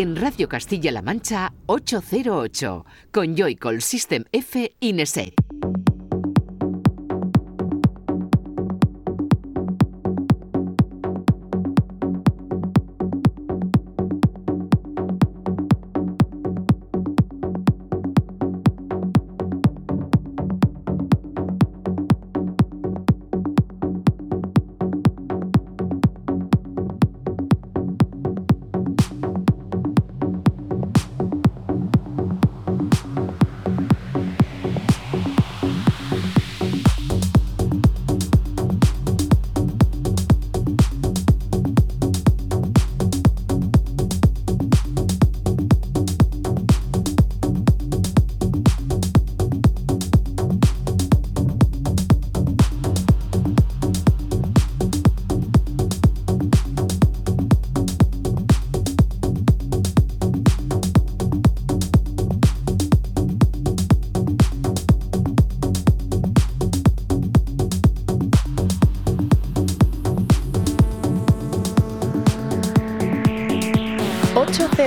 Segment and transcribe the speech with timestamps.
[0.00, 5.49] en Radio Castilla-La Mancha 808 con Joycall System F Ineset.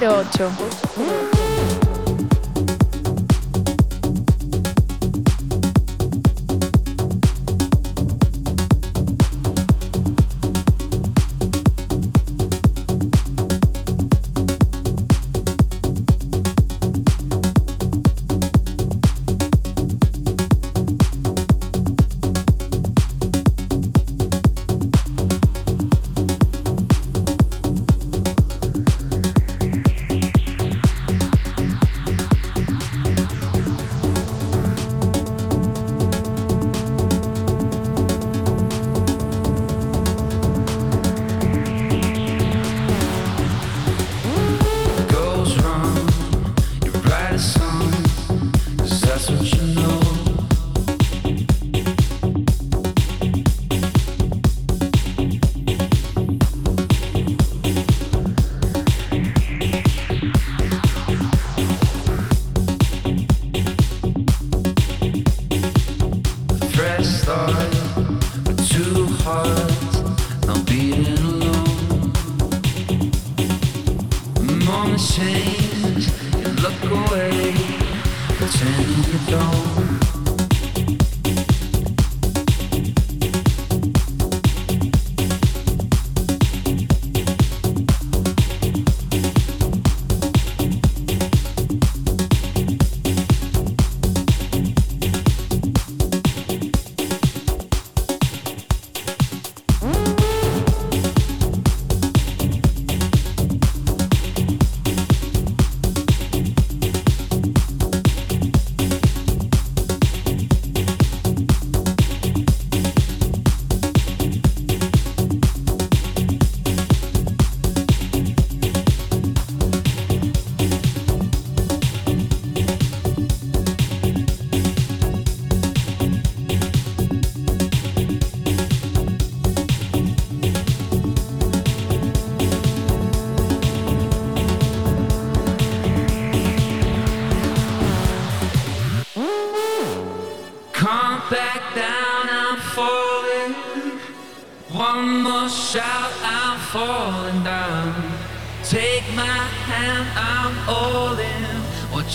[0.04, 0.83] número 8.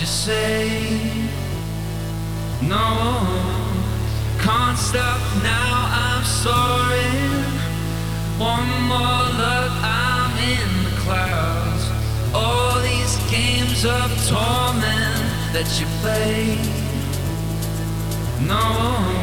[0.01, 1.29] you say?
[2.63, 3.27] No.
[4.39, 5.73] Can't stop now
[6.03, 7.43] i'm soaring
[8.39, 11.85] one more look i'm in the clouds.
[12.33, 15.19] All these games of torment
[15.53, 16.57] that you play.
[18.47, 19.18] No.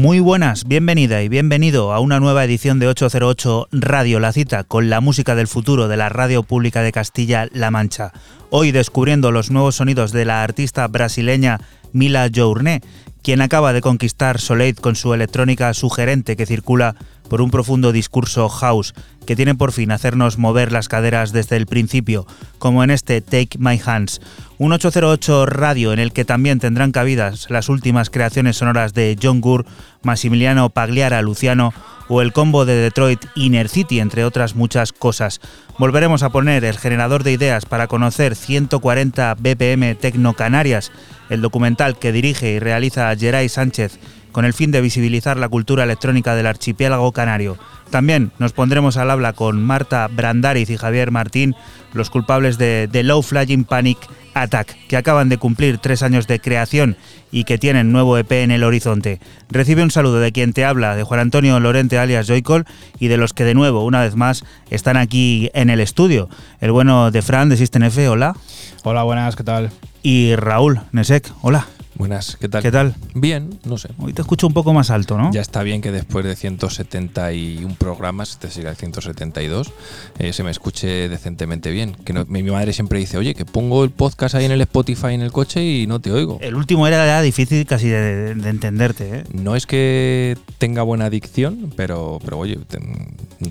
[0.00, 4.88] Muy buenas, bienvenida y bienvenido a una nueva edición de 808 Radio La Cita con
[4.88, 8.14] la música del futuro de la Radio Pública de Castilla-La Mancha.
[8.48, 11.60] Hoy descubriendo los nuevos sonidos de la artista brasileña
[11.92, 12.80] Mila Journé,
[13.22, 16.96] quien acaba de conquistar Soleil con su electrónica sugerente que circula
[17.28, 18.92] por un profundo discurso house
[19.24, 22.26] que tiene por fin hacernos mover las caderas desde el principio,
[22.58, 24.20] como en este Take My Hands,
[24.58, 29.40] un 808 radio en el que también tendrán cabidas las últimas creaciones sonoras de John
[29.40, 29.64] Gur,
[30.02, 31.72] Massimiliano Pagliara Luciano
[32.10, 35.40] o el combo de Detroit Inner City, entre otras muchas cosas.
[35.78, 40.90] Volveremos a poner el generador de ideas para conocer 140 BPM Tecno Canarias,
[41.30, 44.00] el documental que dirige y realiza Geray Sánchez
[44.32, 47.58] con el fin de visibilizar la cultura electrónica del archipiélago canario.
[47.90, 51.56] También nos pondremos al habla con Marta Brandariz y Javier Martín,
[51.92, 53.98] los culpables de The Low Flying Panic
[54.34, 56.96] Attack, que acaban de cumplir tres años de creación
[57.32, 59.18] y que tienen nuevo EP en el horizonte.
[59.50, 62.64] Recibe un saludo de quien te habla, de Juan Antonio Lorente alias Joycol,
[63.00, 66.28] y de los que de nuevo, una vez más, están aquí en el estudio.
[66.60, 68.36] El bueno de Fran de System F, hola.
[68.84, 69.70] Hola, buenas, ¿qué tal?
[70.02, 71.66] Y Raúl Nesek, hola.
[72.00, 72.62] Buenas, ¿qué tal?
[72.62, 72.94] ¿Qué tal?
[73.12, 73.90] Bien, no sé.
[73.98, 75.30] Hoy te escucho un poco más alto, ¿no?
[75.34, 79.70] Ya está bien que después de 171 programas, este siga el 172,
[80.18, 81.92] eh, se me escuche decentemente bien.
[81.92, 85.20] Que mi, madre siempre dice, oye, que pongo el podcast ahí en el Spotify en
[85.20, 86.38] el coche y no te oigo.
[86.40, 89.24] El último era ya difícil casi de, entenderte, ¿eh?
[89.34, 92.58] No es que tenga buena dicción, pero, pero oye,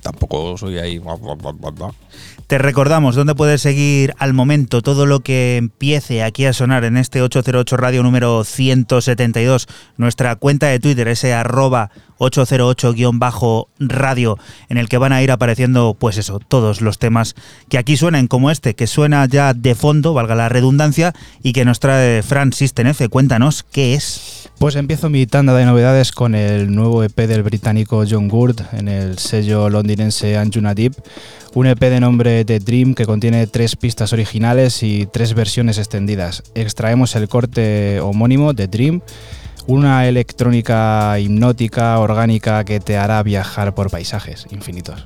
[0.01, 0.99] tampoco soy ahí...
[2.49, 6.97] Te recordamos dónde puedes seguir al momento todo lo que empiece aquí a sonar en
[6.97, 9.67] este 808 Radio número 172.
[9.97, 16.17] Nuestra cuenta de Twitter, ese arroba 808-radio, en el que van a ir apareciendo, pues
[16.17, 17.35] eso, todos los temas
[17.69, 21.13] que aquí suenan, como este, que suena ya de fondo, valga la redundancia,
[21.43, 23.09] y que nos trae Fran System F.
[23.09, 24.48] Cuéntanos, ¿qué es?
[24.59, 28.89] Pues empiezo mi tanda de novedades con el nuevo EP del británico John Gould en
[28.89, 30.95] el sello londinense Anjuna Deep,
[31.53, 36.43] un EP de nombre The Dream que contiene tres pistas originales y tres versiones extendidas.
[36.55, 39.01] Extraemos el corte homónimo The Dream
[39.69, 45.05] una electrónica hipnótica, orgánica, que te hará viajar por paisajes infinitos.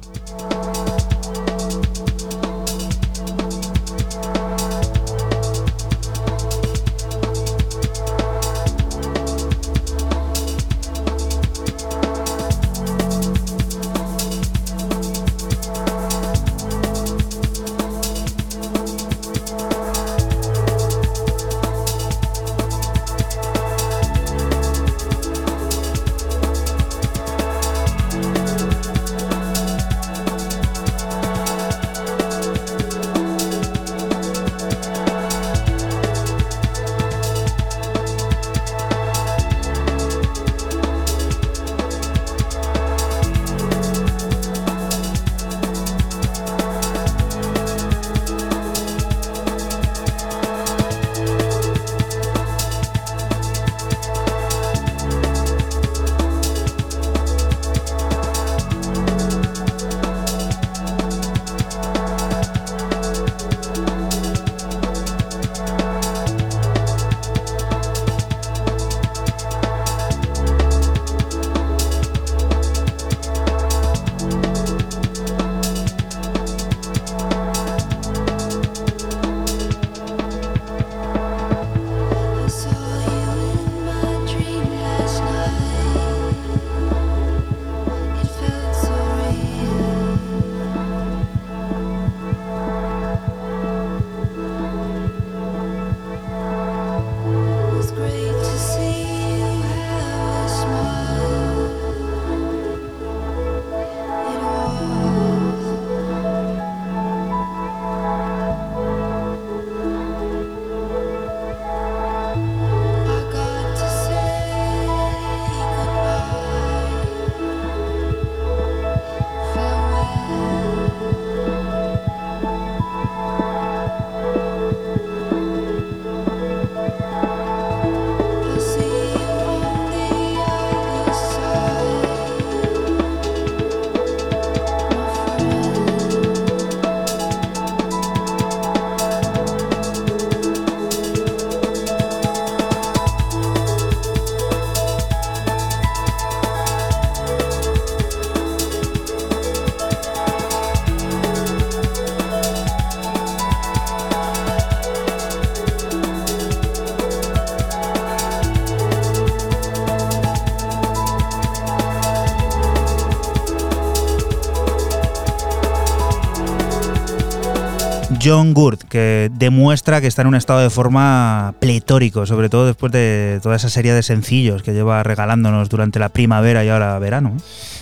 [168.24, 172.92] John Gurt, que demuestra que está en un estado de forma pletórico, sobre todo después
[172.92, 177.36] de toda esa serie de sencillos que lleva regalándonos durante la primavera y ahora verano.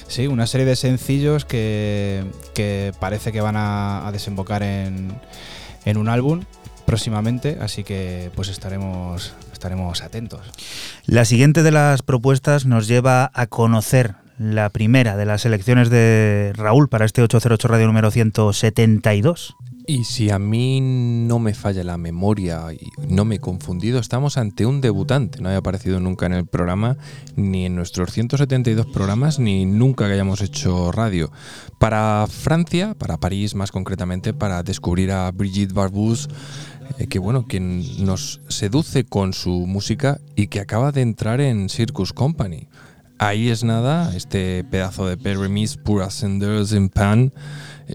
[0.07, 2.23] Sí, una serie de sencillos que,
[2.99, 5.13] parece que van a, desembocar en,
[5.85, 6.41] en un álbum
[6.85, 10.41] próximamente, así que pues estaremos, estaremos atentos.
[11.05, 16.51] La siguiente de las propuestas nos lleva a conocer la primera de las elecciones de
[16.55, 19.55] Raúl para este 808 Radio número 172.
[19.87, 24.37] Y si a mí no me falla la memoria y no me he confundido, estamos
[24.37, 25.41] ante un debutante.
[25.41, 26.97] No había aparecido nunca en el programa,
[27.35, 31.31] ni en nuestros 172 programas, ni nunca que hayamos hecho radio.
[31.79, 36.29] Para Francia, para París más concretamente, para descubrir a Brigitte Barbus,
[36.99, 41.69] eh, que bueno, quien nos seduce con su música y que acaba de entrar en
[41.69, 42.67] Circus Company.
[43.17, 47.31] Ahí es nada, este pedazo de Peremis pour ascenders en pan.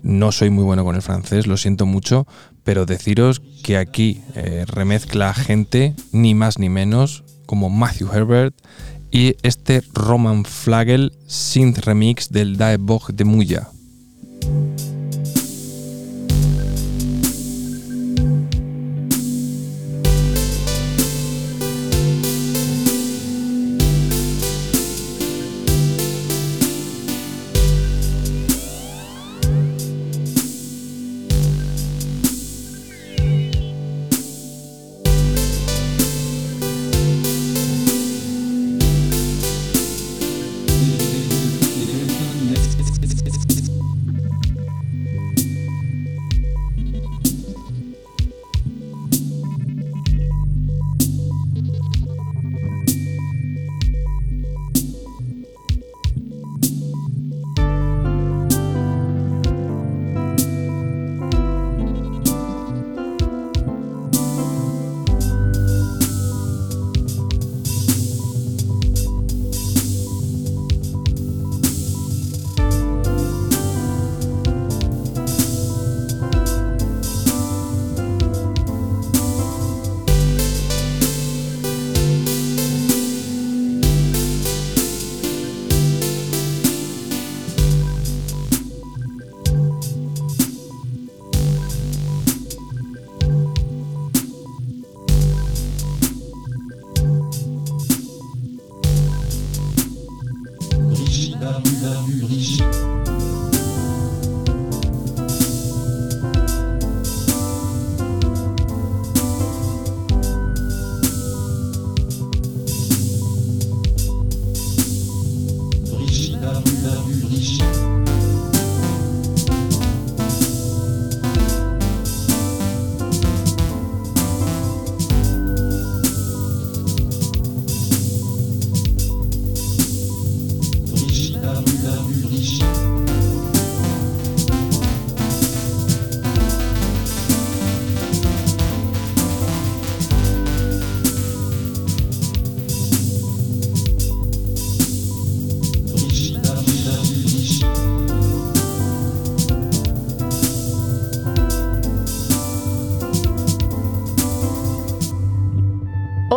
[0.03, 2.27] No soy muy bueno con el francés, lo siento mucho,
[2.65, 8.55] pero deciros que aquí eh, remezcla gente, ni más ni menos, como Matthew Herbert
[9.11, 13.69] y este Roman Flagel synth remix del Daebog de Muya.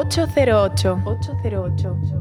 [0.09, 0.69] Cero
[1.05, 2.18] 808.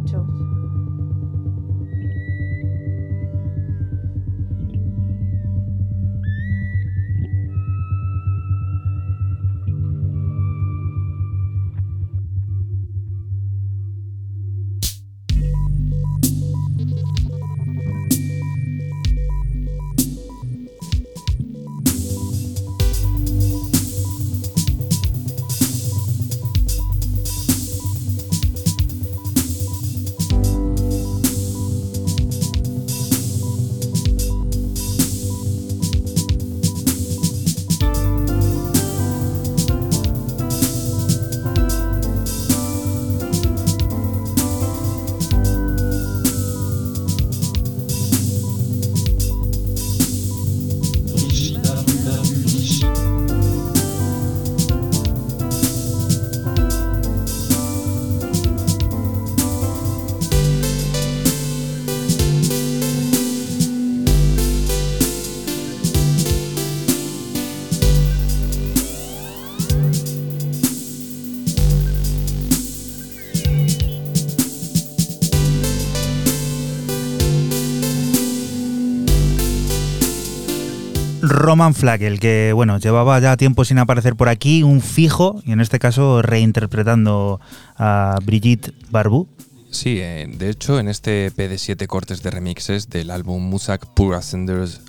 [81.49, 85.63] Roman Flagel, que bueno, llevaba ya tiempo sin aparecer por aquí, un fijo, y en
[85.63, 87.41] este caso reinterpretando
[87.75, 89.27] a Brigitte Barbu.
[89.71, 93.87] Sí, eh, de hecho, en este EP de siete cortes de remixes del álbum Musak
[93.95, 94.83] Pur Ascenders,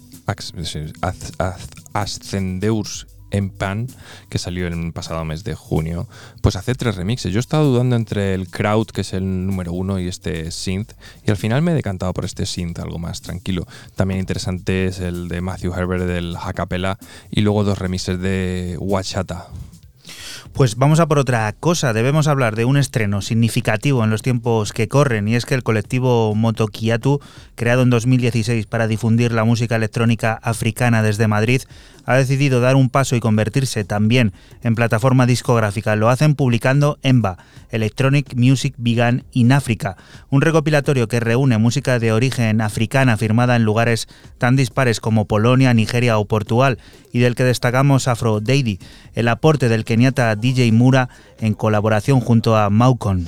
[1.93, 3.87] Ascendeurs Empan,
[4.29, 6.07] que salió el pasado mes de junio,
[6.41, 7.31] pues hace tres remixes.
[7.31, 10.93] Yo he estado dudando entre el Crowd, que es el número uno, y este Synth,
[11.25, 13.67] y al final me he decantado por este Synth, algo más tranquilo.
[13.95, 16.97] También interesante es el de Matthew Herbert del Hakapela,
[17.31, 19.47] y luego dos remixes de Wachata.
[20.53, 21.93] Pues vamos a por otra cosa.
[21.93, 25.63] Debemos hablar de un estreno significativo en los tiempos que corren y es que el
[25.63, 27.21] colectivo Motokiatu,
[27.55, 31.61] creado en 2016 para difundir la música electrónica africana desde Madrid,
[32.09, 35.95] ha decidido dar un paso y convertirse también en plataforma discográfica.
[35.95, 37.37] Lo hacen publicando EMBA,
[37.69, 39.95] Electronic Music Began in Africa,
[40.31, 44.07] un recopilatorio que reúne música de origen africana firmada en lugares
[44.39, 46.79] tan dispares como Polonia, Nigeria o Portugal
[47.13, 48.79] y del que destacamos Afro Dady,
[49.13, 53.27] el aporte del keniata DJ Mura en colaboración junto a Maucon.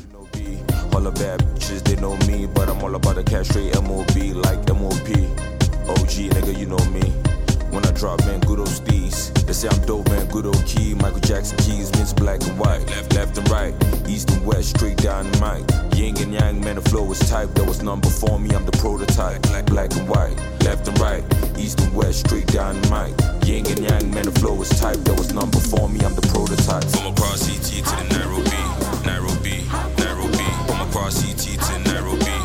[8.02, 9.32] Drop, man, good old steez.
[9.46, 10.96] They say I'm dope, man, good old key.
[10.96, 12.84] Michael Jackson keys, mix black and white.
[12.88, 13.76] Left, left and right,
[14.08, 15.62] east and west, straight down the mic.
[15.96, 17.54] Yin and yang, man, the flow is tight.
[17.54, 19.44] There was none before me, I'm the prototype.
[19.44, 21.24] Black, black and white, left and right,
[21.60, 23.14] east and west, straight down the mic.
[23.48, 24.98] Yin and yang, man, the flow is tight.
[25.06, 26.84] There was none before me, I'm the prototype.
[26.86, 28.62] From across CT to the Nairobi,
[29.06, 29.58] Nairobi,
[30.02, 30.48] Nairobi.
[30.66, 32.38] From across CT to Nairobi.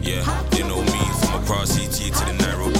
[0.00, 0.24] Yeah,
[0.56, 1.00] you know me.
[1.20, 2.79] From across CT to the Nairobi.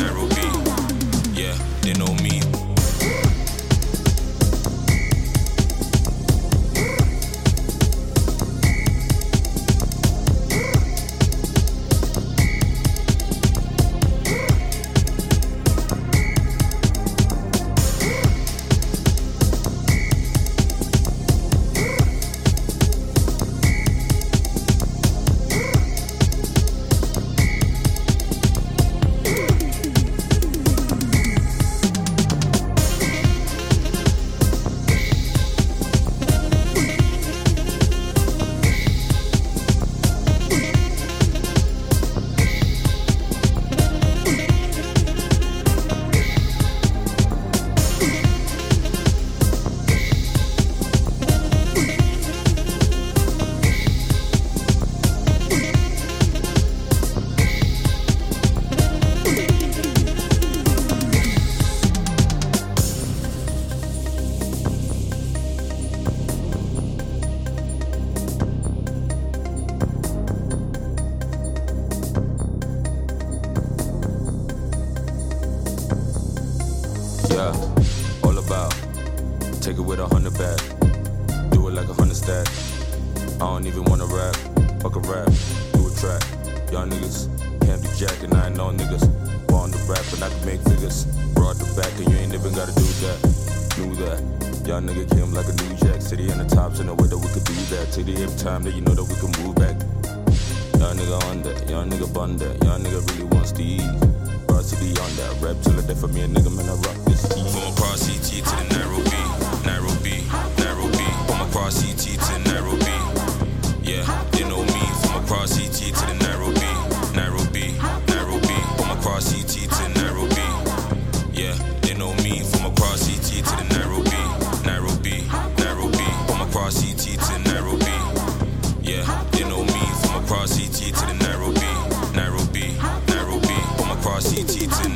[134.43, 134.90] 记记。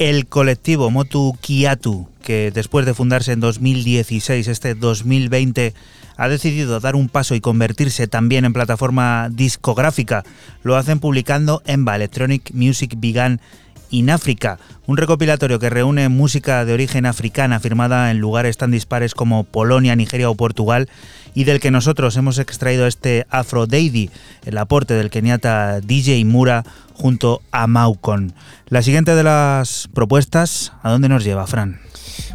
[0.00, 5.74] El colectivo Motu Kiatu, que después de fundarse en 2016, este 2020,
[6.16, 10.24] ha decidido dar un paso y convertirse también en plataforma discográfica.
[10.62, 13.42] Lo hacen publicando EMBA, Electronic Music Began
[13.90, 19.14] In Africa, un recopilatorio que reúne música de origen africana firmada en lugares tan dispares
[19.14, 20.88] como Polonia, Nigeria o Portugal
[21.34, 24.10] y del que nosotros hemos extraído este Afro Daddy,
[24.44, 28.32] el aporte del keniata DJ Mura junto a Maukon.
[28.68, 31.80] La siguiente de las propuestas, ¿a dónde nos lleva, Fran?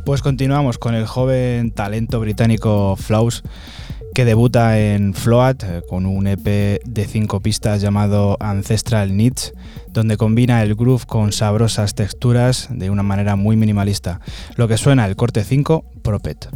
[0.06, 3.44] Pues continuamos con el joven talento británico Flaus
[4.15, 9.54] que debuta en Float eh, con un EP de cinco pistas llamado Ancestral Needs,
[9.89, 14.21] donde combina el groove con sabrosas texturas de una manera muy minimalista.
[14.56, 16.47] Lo que suena el corte 5, Propet.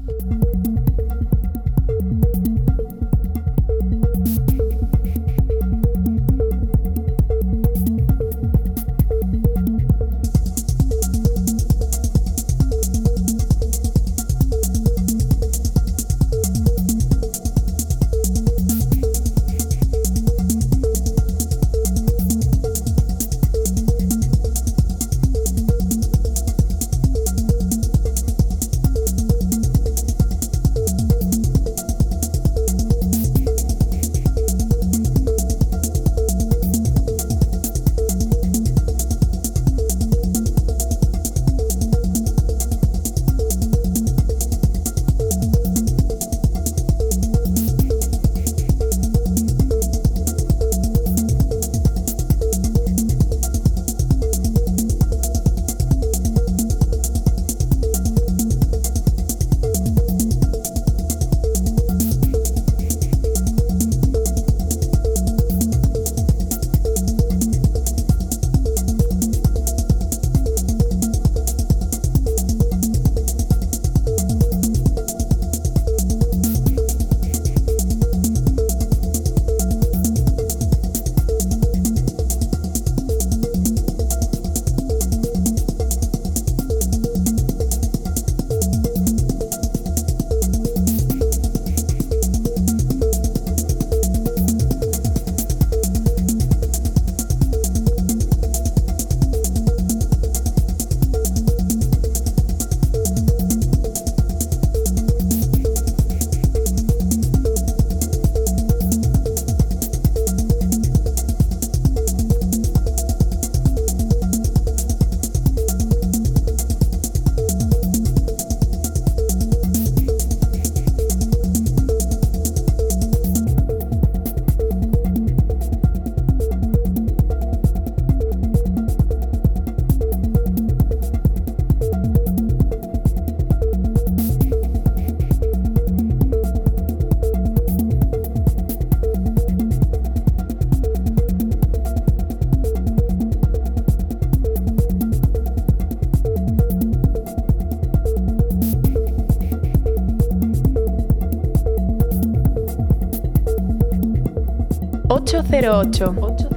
[155.79, 156.48] 808.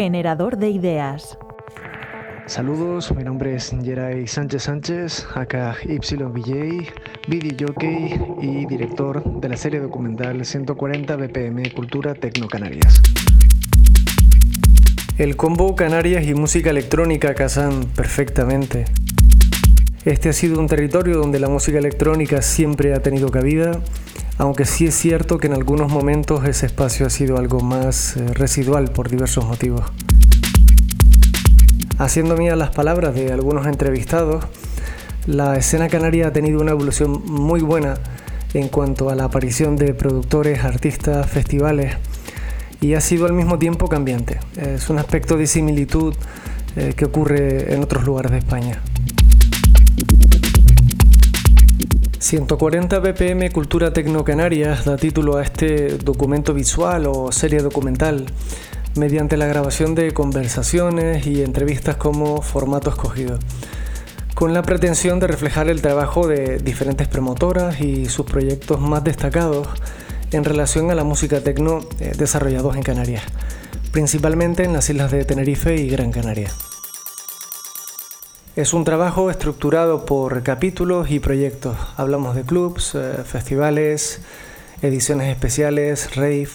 [0.00, 1.36] Generador de ideas.
[2.46, 6.92] Saludos, mi nombre es Geray Sánchez Sánchez, acá YBJ,
[7.26, 13.02] video jockey y director de la serie documental 140 BPM Cultura Tecno Canarias.
[15.18, 18.84] El combo Canarias y música electrónica casan perfectamente.
[20.04, 23.80] Este ha sido un territorio donde la música electrónica siempre ha tenido cabida,
[24.38, 28.26] aunque sí es cierto que en algunos momentos ese espacio ha sido algo más eh,
[28.32, 29.82] residual por diversos motivos.
[31.98, 34.44] Haciendo mías las palabras de algunos entrevistados,
[35.26, 37.94] la escena canaria ha tenido una evolución muy buena
[38.54, 41.96] en cuanto a la aparición de productores, artistas, festivales
[42.80, 44.38] y ha sido al mismo tiempo cambiante.
[44.56, 46.14] Es un aspecto de similitud
[46.76, 48.80] eh, que ocurre en otros lugares de España.
[52.28, 58.26] 140 BPM Cultura Tecno Canarias da título a este documento visual o serie documental.
[58.96, 63.38] Mediante la grabación de conversaciones y entrevistas como formato escogido,
[64.34, 69.66] con la pretensión de reflejar el trabajo de diferentes promotoras y sus proyectos más destacados
[70.30, 73.22] en relación a la música tecno eh, desarrollados en Canarias,
[73.90, 76.50] principalmente en las islas de Tenerife y Gran Canaria.
[78.58, 81.76] Es un trabajo estructurado por capítulos y proyectos.
[81.96, 84.20] Hablamos de clubs, eh, festivales,
[84.82, 86.48] ediciones especiales, rave,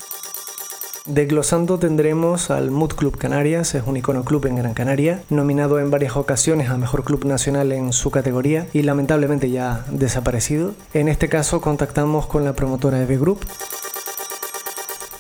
[1.06, 5.92] Desglosando tendremos al Mood Club Canarias, es un icono club en Gran Canaria, nominado en
[5.92, 10.74] varias ocasiones a Mejor Club Nacional en su categoría y lamentablemente ya desaparecido.
[10.94, 13.46] En este caso contactamos con la promotora EV Group.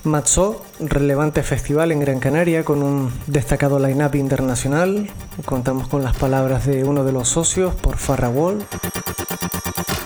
[0.03, 5.09] Matzo, relevante festival en Gran Canaria con un destacado line-up internacional.
[5.45, 8.65] Contamos con las palabras de uno de los socios por Farra Wall.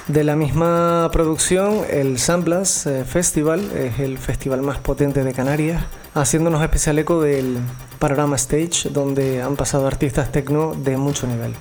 [0.08, 5.84] De la misma producción, el Samblas eh, Festival es el festival más potente de Canarias,
[6.14, 7.58] haciéndonos especial eco del
[7.98, 11.56] Panorama Stage, donde han pasado artistas techno de mucho nivel.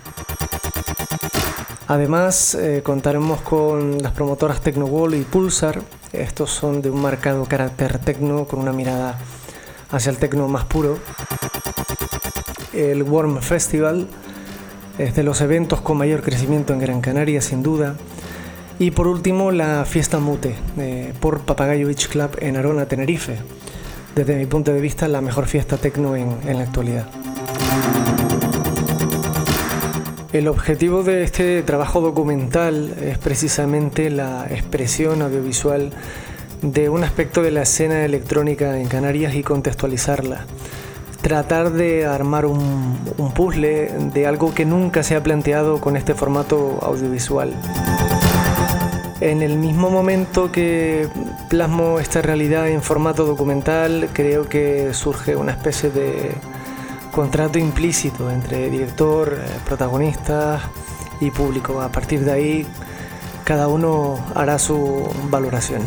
[1.89, 5.83] Además, eh, contaremos con las promotoras Tecno Wall y Pulsar.
[6.13, 9.19] Estos son de un marcado carácter techno con una mirada
[9.91, 10.99] hacia el techno más puro.
[12.73, 14.09] El Warm Festival
[14.99, 17.97] es de los eventos con mayor crecimiento en Gran Canaria, sin duda
[18.79, 23.39] y por último, la fiesta Mute eh, por Papagayo Beach Club en Arona, Tenerife.
[24.15, 27.07] Desde mi punto de vista, la mejor fiesta tecno en, en la actualidad.
[30.37, 35.93] El objetivo de este trabajo documental es precisamente la expresión audiovisual
[36.61, 40.45] de un aspecto de la escena electrónica en Canarias y contextualizarla.
[41.23, 46.13] Tratar de armar un, un puzzle de algo que nunca se ha planteado con este
[46.13, 47.55] formato audiovisual.
[49.23, 51.09] En el mismo momento que
[51.49, 56.33] plasmo esta realidad en formato documental, creo que surge una especie de
[57.17, 60.63] contrato implícito entre director, eh, protagonistas
[61.19, 61.81] y público.
[61.81, 62.67] A partir de ahí,
[63.43, 65.81] cada uno hará su valoración.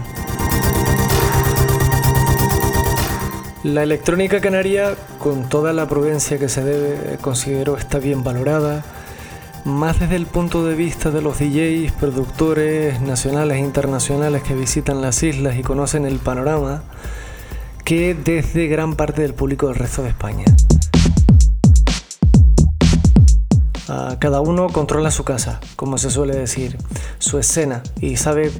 [3.61, 8.83] La electrónica canaria, con toda la prudencia que se debe, considero está bien valorada
[9.65, 14.99] más desde el punto de vista de los DJs, productores nacionales e internacionales que visitan
[15.01, 16.81] las islas y conocen el panorama,
[17.83, 20.45] que desde gran parte del público del resto de España.
[23.91, 26.77] Ah, cada uno controla su casa, como se suele decir,
[27.17, 28.51] su escena y sabe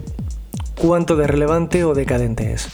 [0.76, 2.68] cuánto de relevante o decadente es.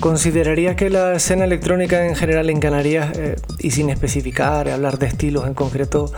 [0.00, 5.08] Consideraría que la escena electrónica en general en Canarias, eh, y sin especificar, hablar de
[5.08, 6.10] estilos en concreto,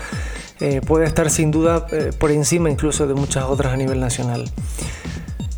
[0.61, 4.49] eh, puede estar sin duda eh, por encima incluso de muchas otras a nivel nacional.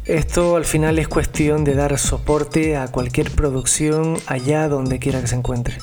[0.07, 5.27] Esto al final es cuestión de dar soporte a cualquier producción allá donde quiera que
[5.27, 5.77] se encuentre.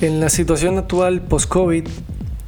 [0.00, 1.88] En la situación actual post-COVID,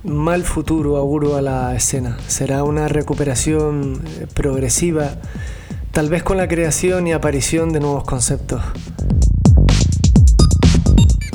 [0.05, 2.19] mal futuro auguro a la escena.
[2.27, 5.13] Será una recuperación eh, progresiva,
[5.91, 8.63] tal vez con la creación y aparición de nuevos conceptos.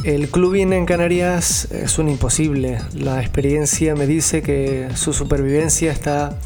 [0.04, 2.78] El clubing en Canarias es un imposible.
[2.94, 6.38] La experiencia me dice que su supervivencia está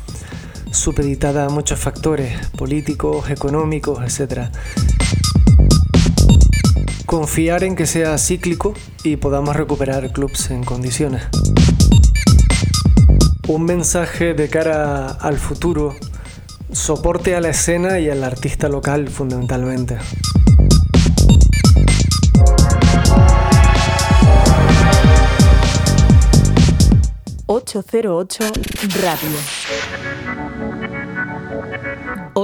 [0.72, 4.50] supeditada a muchos factores políticos, económicos, etc.
[7.08, 11.24] Confiar en que sea cíclico y podamos recuperar clubs en condiciones.
[13.48, 15.96] Un mensaje de cara al futuro,
[16.74, 19.98] soporte a la escena y al artista local fundamentalmente.
[27.48, 28.44] 808
[29.02, 29.97] Radio.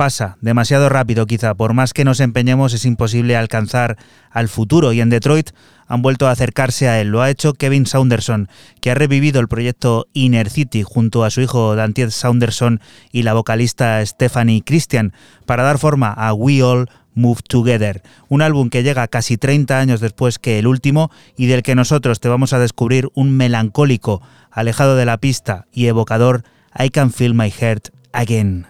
[0.00, 3.98] pasa demasiado rápido quizá, por más que nos empeñemos es imposible alcanzar
[4.30, 5.50] al futuro y en Detroit
[5.88, 7.08] han vuelto a acercarse a él.
[7.08, 8.48] Lo ha hecho Kevin Saunderson,
[8.80, 12.80] que ha revivido el proyecto Inner City junto a su hijo Dantiet Saunderson
[13.12, 15.12] y la vocalista Stephanie Christian
[15.44, 20.00] para dar forma a We All Move Together, un álbum que llega casi 30 años
[20.00, 24.96] después que el último y del que nosotros te vamos a descubrir un melancólico, alejado
[24.96, 28.69] de la pista y evocador I Can Feel My Heart Again.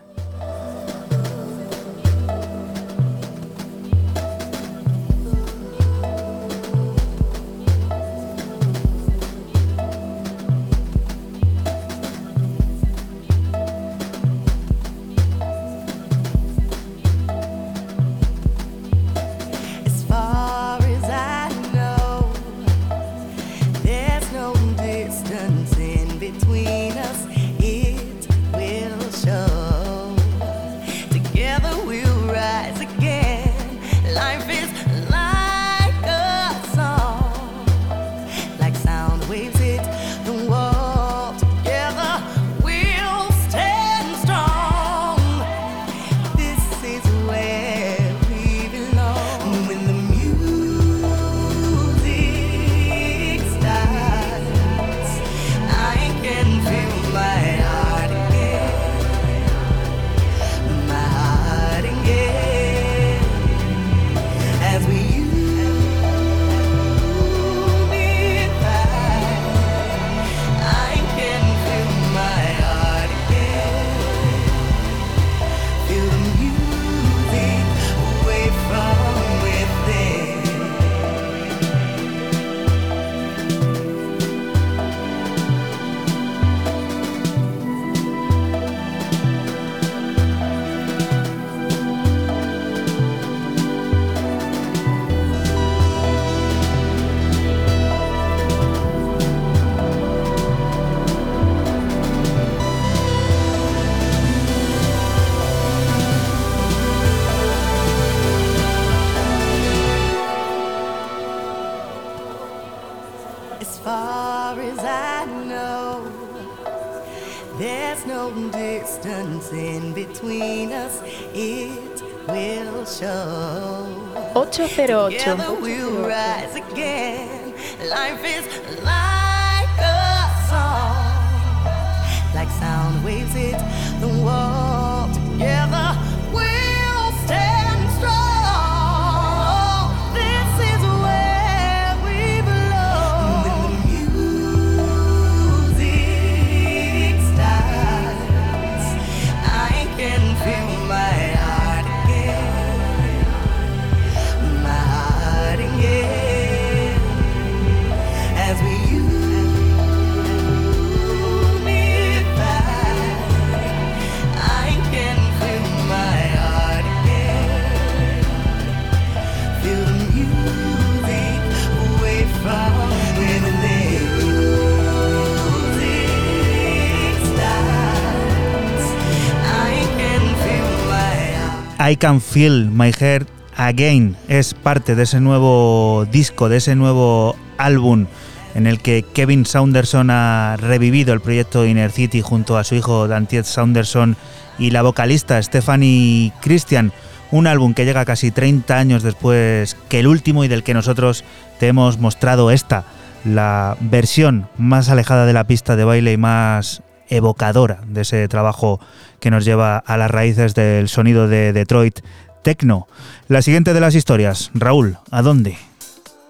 [181.90, 187.34] I Can Feel My Heart Again es parte de ese nuevo disco, de ese nuevo
[187.58, 188.06] álbum
[188.54, 193.08] en el que Kevin Saunderson ha revivido el proyecto Inner City junto a su hijo
[193.08, 194.16] Dantiet Saunderson
[194.56, 196.92] y la vocalista Stephanie Christian.
[197.32, 201.24] Un álbum que llega casi 30 años después que el último y del que nosotros
[201.58, 202.84] te hemos mostrado esta,
[203.24, 208.78] la versión más alejada de la pista de baile y más evocadora de ese trabajo
[209.20, 212.00] que nos lleva a las raíces del sonido de Detroit
[212.42, 212.88] Techno.
[213.28, 215.56] La siguiente de las historias, Raúl, ¿a dónde?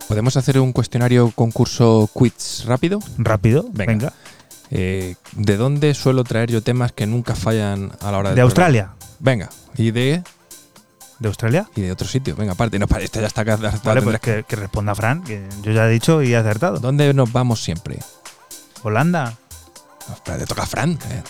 [0.09, 2.99] ¿Podemos hacer un cuestionario concurso quiz rápido?
[3.17, 4.13] Rápido, venga.
[4.73, 8.35] Eh, ¿De dónde suelo traer yo temas que nunca fallan a la hora de...
[8.37, 8.91] De Australia.
[9.21, 10.23] Venga, ¿y de...?
[11.21, 11.69] ¿De Australia?
[11.77, 12.35] Y de otro sitio.
[12.35, 13.45] Venga, aparte, no, para esto ya está...
[13.45, 16.81] vale, pues que, que, responda Fran, que yo ya he dicho y he acertado.
[16.81, 17.99] ¿Dónde nos vamos siempre?
[18.83, 19.35] Holanda.
[20.25, 20.93] te toca Fran.
[20.93, 21.23] Eh.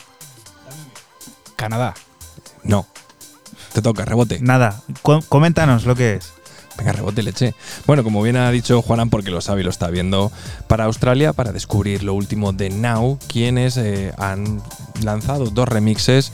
[1.61, 1.93] Canadá.
[2.65, 2.87] No.
[3.75, 4.39] Te toca, rebote.
[4.41, 4.81] Nada,
[5.29, 6.33] coméntanos lo que es.
[6.79, 7.55] Venga, rebote leche.
[7.87, 10.33] Bueno, como bien ha dicho Juanan, porque lo sabe y lo está viendo,
[10.69, 14.63] para Australia, para descubrir lo último de Now, quienes eh, han
[15.03, 16.33] lanzado dos remixes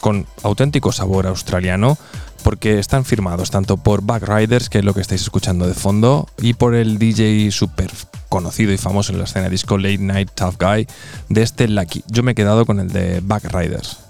[0.00, 1.98] con auténtico sabor australiano,
[2.44, 6.54] porque están firmados tanto por Backriders, que es lo que estáis escuchando de fondo, y
[6.54, 7.90] por el DJ super
[8.28, 10.86] conocido y famoso en la escena disco Late Night Tough Guy
[11.30, 12.04] de este Lucky.
[12.06, 14.07] Yo me he quedado con el de Backriders.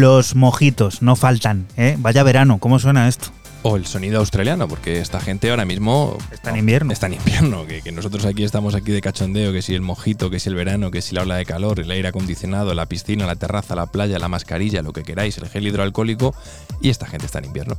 [0.00, 1.94] Los mojitos, no faltan, ¿eh?
[2.00, 3.28] Vaya verano, ¿cómo suena esto?
[3.62, 6.18] O el sonido australiano, porque esta gente ahora mismo...
[6.32, 6.92] Está en invierno.
[6.92, 10.40] Está en invierno, que, nosotros aquí estamos aquí de cachondeo, que si el mojito, que
[10.40, 13.36] si el verano, que si la ola de calor, el aire acondicionado, la piscina, la
[13.36, 16.34] terraza, la playa, la mascarilla, lo que queráis, el gel hidroalcohólico,
[16.80, 17.76] y esta gente está en invierno.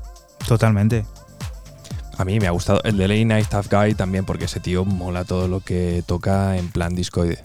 [0.48, 1.06] Totalmente.
[2.18, 4.86] A mí me ha gustado el de Late Night Tough Guy también porque ese tío
[4.86, 7.44] mola todo lo que toca en plan discoide.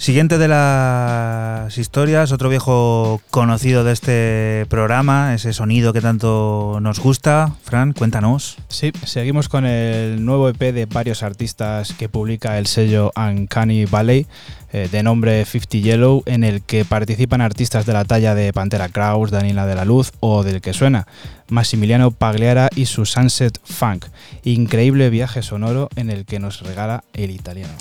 [0.00, 7.00] Siguiente de las historias, otro viejo conocido de este programa, ese sonido que tanto nos
[7.00, 7.52] gusta.
[7.64, 8.56] Fran, cuéntanos.
[8.68, 14.26] Sí, seguimos con el nuevo EP de varios artistas que publica el sello Uncanny Valley.
[14.72, 18.88] Eh, de nombre 50 Yellow, en el que participan artistas de la talla de Pantera
[18.88, 21.08] Kraus, Daniela de la Luz o del que suena,
[21.48, 24.06] Massimiliano Pagliara y su Sunset Funk.
[24.44, 27.74] Increíble viaje sonoro en el que nos regala el italiano.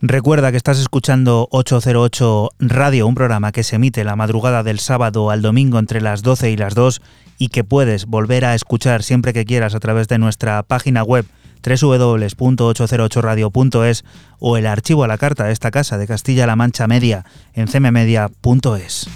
[0.00, 5.30] Recuerda que estás escuchando 808 Radio, un programa que se emite la madrugada del sábado
[5.30, 7.02] al domingo entre las 12 y las 2
[7.38, 11.26] y que puedes volver a escuchar siempre que quieras a través de nuestra página web
[11.66, 14.04] www.808radio.es
[14.38, 19.10] o el archivo a la carta de esta casa de Castilla-La Mancha Media en cmmedia.es.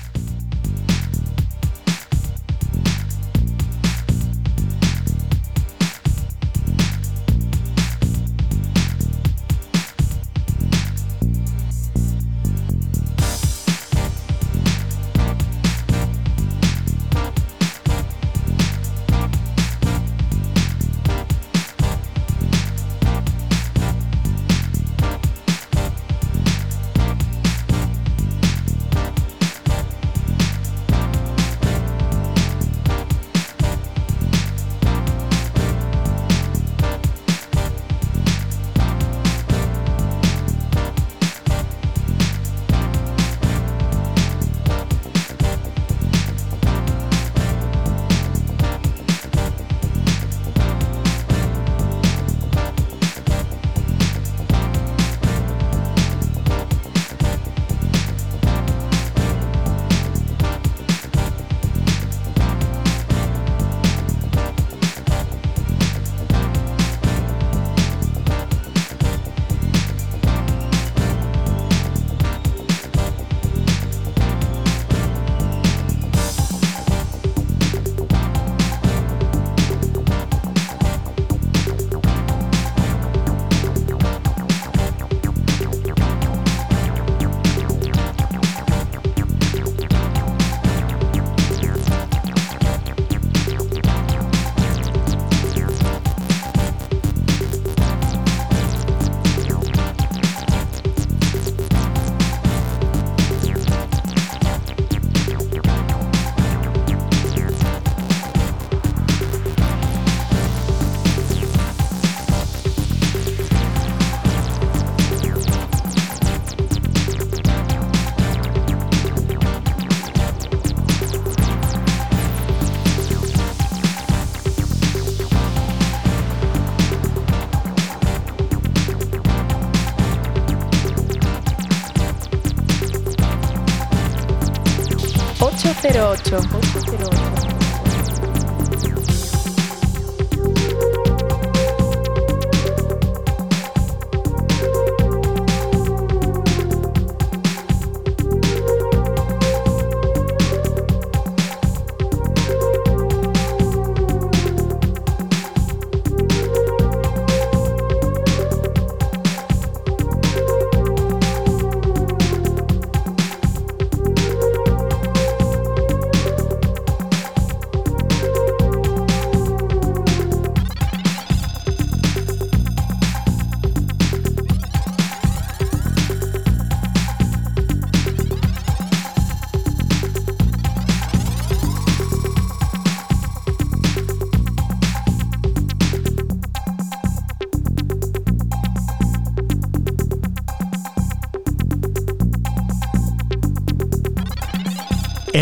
[136.17, 136.70] 808.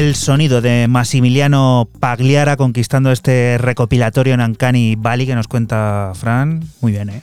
[0.09, 6.65] El sonido de Massimiliano Pagliara conquistando este recopilatorio en Ancani Valley que nos cuenta Fran.
[6.81, 7.21] Muy bien, ¿eh?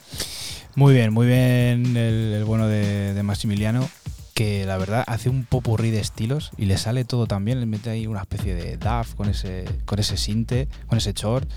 [0.75, 3.89] Muy bien, muy bien el, bueno de, de, Massimiliano,
[4.35, 7.59] que la verdad hace un popurrí de estilos y le sale todo también.
[7.59, 11.49] Le mete ahí una especie de DAF con ese, con ese sinte, con ese short,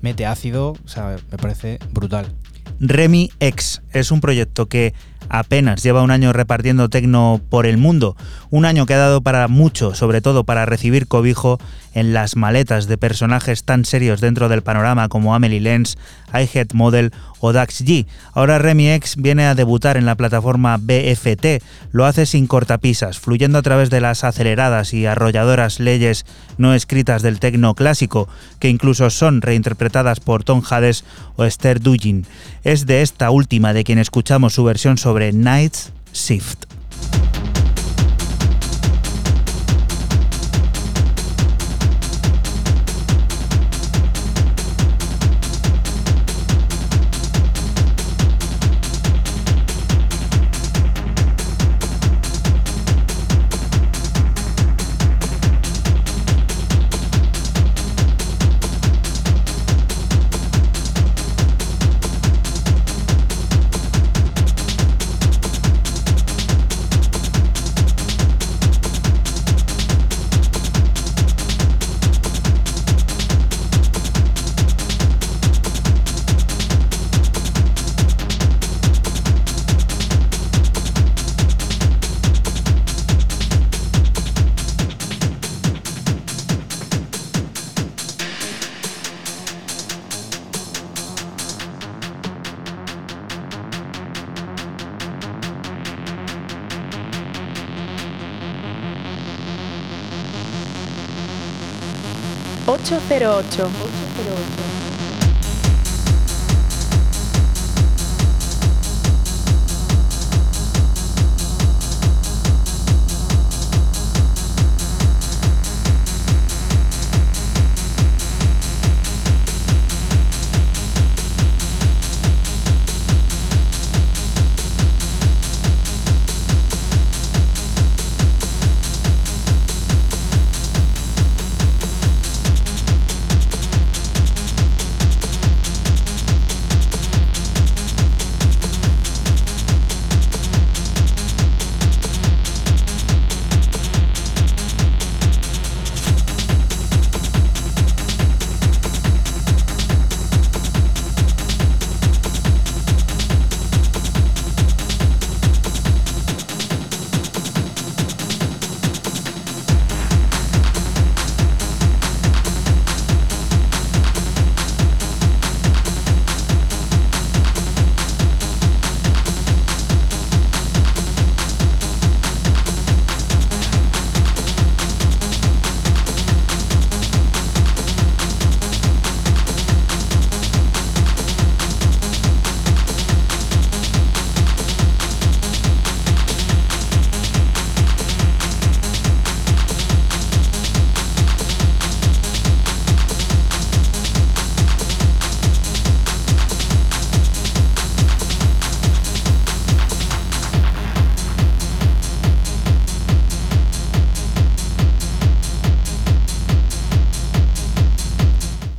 [0.00, 2.34] mete ácido, o sea, me parece brutal.
[2.80, 4.92] Remy X es un proyecto que
[5.28, 8.16] apenas lleva un año repartiendo tecno por el mundo,
[8.50, 11.58] un año que ha dado para mucho, sobre todo para recibir cobijo
[11.94, 15.96] en las maletas de personajes tan serios dentro del panorama como Amelie Lenz,
[16.32, 17.12] iHead Model
[17.44, 18.06] o Dax G.
[18.32, 23.58] Ahora Remy X viene a debutar en la plataforma BFT, lo hace sin cortapisas, fluyendo
[23.58, 26.24] a través de las aceleradas y arrolladoras leyes
[26.56, 28.28] no escritas del tecno clásico,
[28.60, 31.04] que incluso son reinterpretadas por Tom Hades
[31.36, 32.24] o Esther Dugin.
[32.62, 36.64] Es de esta última de quien escuchamos su versión sobre Night's Shift.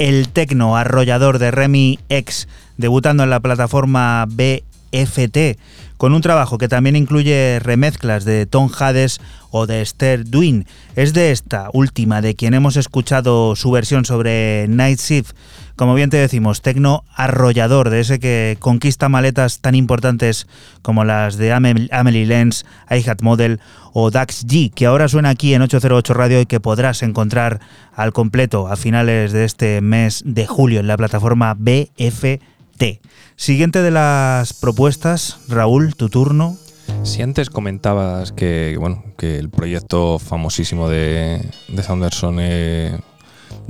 [0.06, 2.48] El tecno arrollador de Remy X,
[2.78, 5.58] debutando en la plataforma BFT
[5.98, 10.68] con un trabajo que también incluye remezclas de Tom Hades o de Esther Duin.
[10.96, 15.36] Es de esta última de quien hemos escuchado su versión sobre Night Shift,
[15.76, 20.48] como bien te decimos, tecno arrollador, de ese que conquista maletas tan importantes
[20.82, 23.60] como las de Amelie Lenz, iHat Model
[23.94, 27.60] o Dax G, que ahora suena aquí en 808 Radio y que podrás encontrar
[27.94, 33.02] al completo a finales de este mes de julio en la plataforma BFT.
[33.36, 36.58] Siguiente de las propuestas, Raúl, tu turno.
[37.04, 41.84] Si antes comentabas que, bueno, que el proyecto famosísimo de, de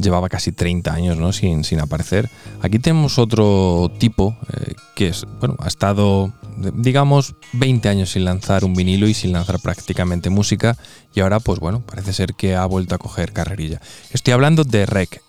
[0.01, 1.33] llevaba casi 30 años ¿no?
[1.33, 2.29] sin, sin aparecer.
[2.61, 6.33] Aquí tenemos otro tipo eh, que es, bueno, ha estado,
[6.73, 10.77] digamos, 20 años sin lanzar un vinilo y sin lanzar prácticamente música
[11.13, 13.81] y ahora, pues bueno, parece ser que ha vuelto a coger carrerilla.
[14.11, 15.21] Estoy hablando de REC,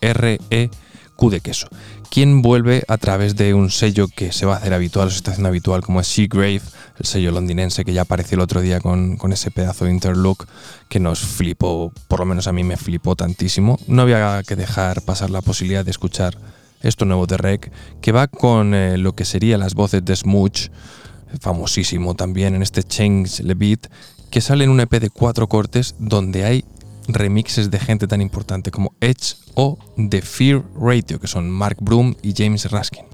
[1.17, 1.69] R-E-Q de queso,
[2.11, 5.31] quien vuelve a través de un sello que se va a hacer habitual, se está
[5.33, 6.63] haciendo habitual, como es Seagrave,
[6.99, 10.47] el sello londinense que ya apareció el otro día con, ese pedazo de interlook
[10.89, 13.79] que nos flipó, por lo menos a mí me flipó tantísimo.
[13.87, 16.37] No había que dejar pasar la posibilidad de escuchar
[16.83, 20.69] esto nuevo de Rec, que va con eh, lo que serían las voces de Smooch,
[21.41, 23.89] famosísimo también en este Change Le Beat,
[24.31, 26.65] que sale en un EP de cuatro cortes donde hay
[27.09, 29.79] remixes de gente tan importante como Edge o
[30.11, 33.07] The Fear Radio, que son Mark Broom y James Raskin.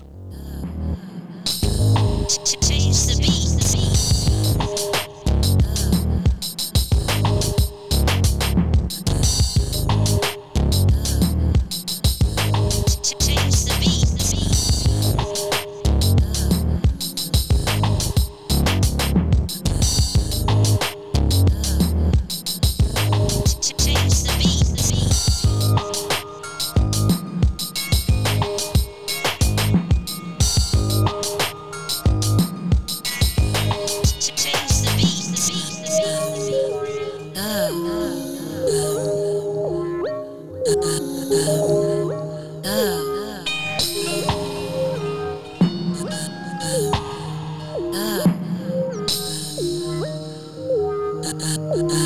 [51.32, 51.38] Uh,
[51.92, 52.01] uh.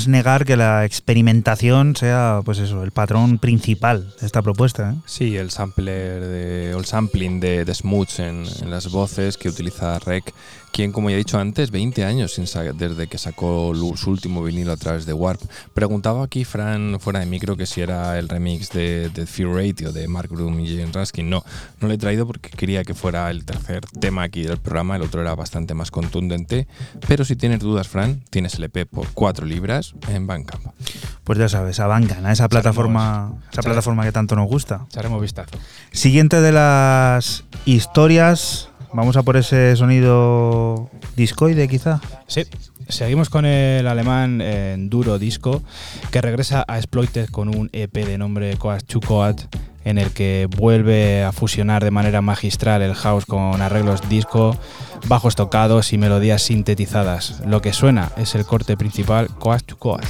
[0.00, 4.92] Podemos negar que la experimentación sea, pues eso, el patrón principal de esta propuesta.
[4.92, 5.02] ¿eh?
[5.04, 7.76] Sí, el sampler de, el sampling de, de
[8.18, 10.32] en, las voces que utiliza Rec
[10.72, 12.46] quien, como ya he dicho antes, 20 años sin
[12.76, 15.40] desde que sacó su último vinilo a través de Warp.
[15.74, 19.92] Preguntaba aquí Fran fuera de micro que si era el remix de, de Fear Radio
[19.92, 21.28] de Mark Broom y Jane Raskin.
[21.28, 21.44] No,
[21.80, 25.02] no lo he traído porque quería que fuera el tercer tema aquí del programa, el
[25.02, 26.66] otro era bastante más contundente.
[27.06, 30.64] Pero si tienes dudas, Fran, tienes el EP por 4 libras en Bandcamp.
[31.24, 34.86] Pues ya sabes, a Bandcamp, a esa plataforma, esa plataforma que tanto nos gusta.
[34.88, 35.58] Echaremos vistazo.
[35.92, 42.00] Siguiente de las historias Vamos a por ese sonido discoide quizá.
[42.26, 42.42] Sí,
[42.88, 45.62] seguimos con el alemán Enduro Disco
[46.10, 49.42] que regresa a Exploited con un EP de nombre Coat to Coat
[49.84, 54.56] en el que vuelve a fusionar de manera magistral el house con arreglos disco,
[55.06, 57.40] bajos tocados y melodías sintetizadas.
[57.46, 60.04] Lo que suena es el corte principal Coat to Coat.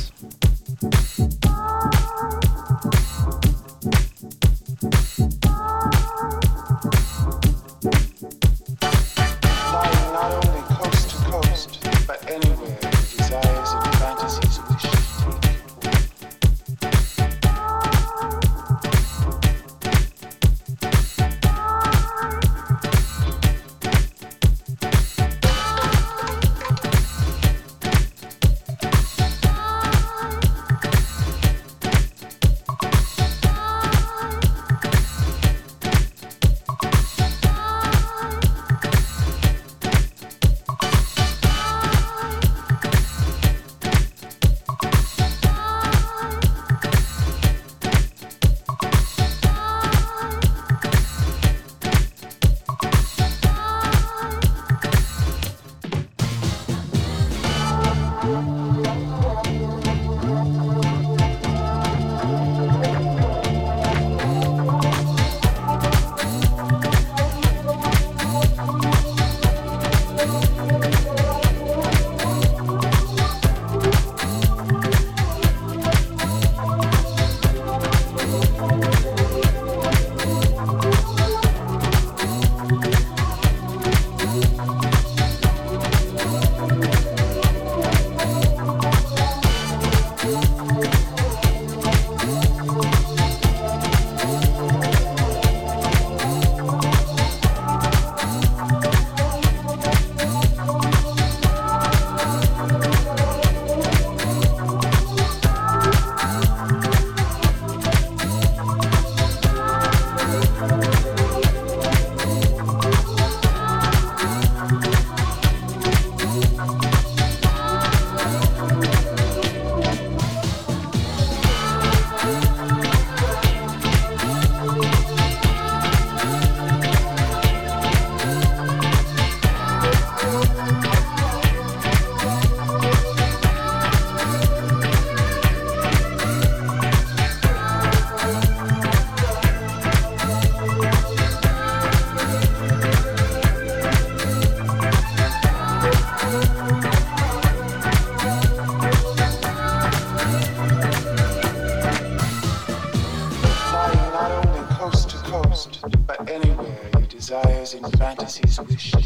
[158.44, 158.99] is wishing.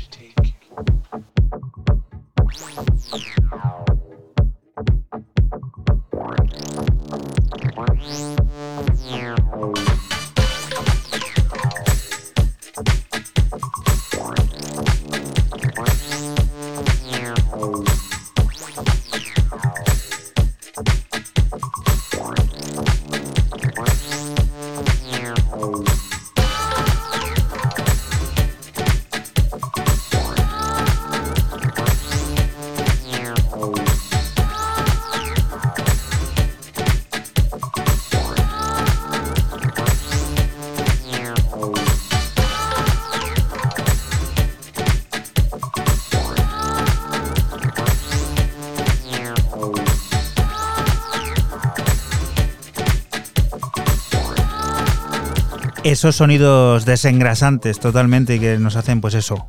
[55.95, 59.47] Esos sonidos desengrasantes totalmente y que nos hacen pues eso,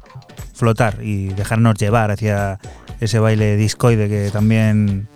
[0.54, 2.60] flotar y dejarnos llevar hacia
[3.00, 5.08] ese baile discoide que también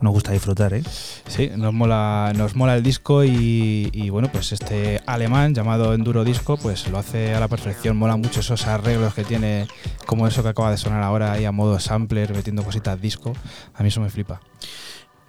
[0.00, 0.82] nos gusta disfrutar, ¿eh?
[1.28, 6.56] Sí, nos mola, nos mola el disco y, bueno, pues este alemán llamado Enduro Disco,
[6.56, 9.68] pues lo hace a la perfección, mola mucho esos arreglos que tiene,
[10.06, 13.32] como eso que acaba de sonar ahora ahí a modo sampler, metiendo cositas disco,
[13.74, 14.40] a mí eso me flipa.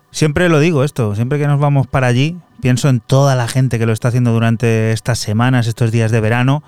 [0.10, 3.78] Siempre lo digo esto, siempre que nos vamos para allí, pienso en toda la gente
[3.78, 6.64] que lo está haciendo durante estas semanas, estos días de verano,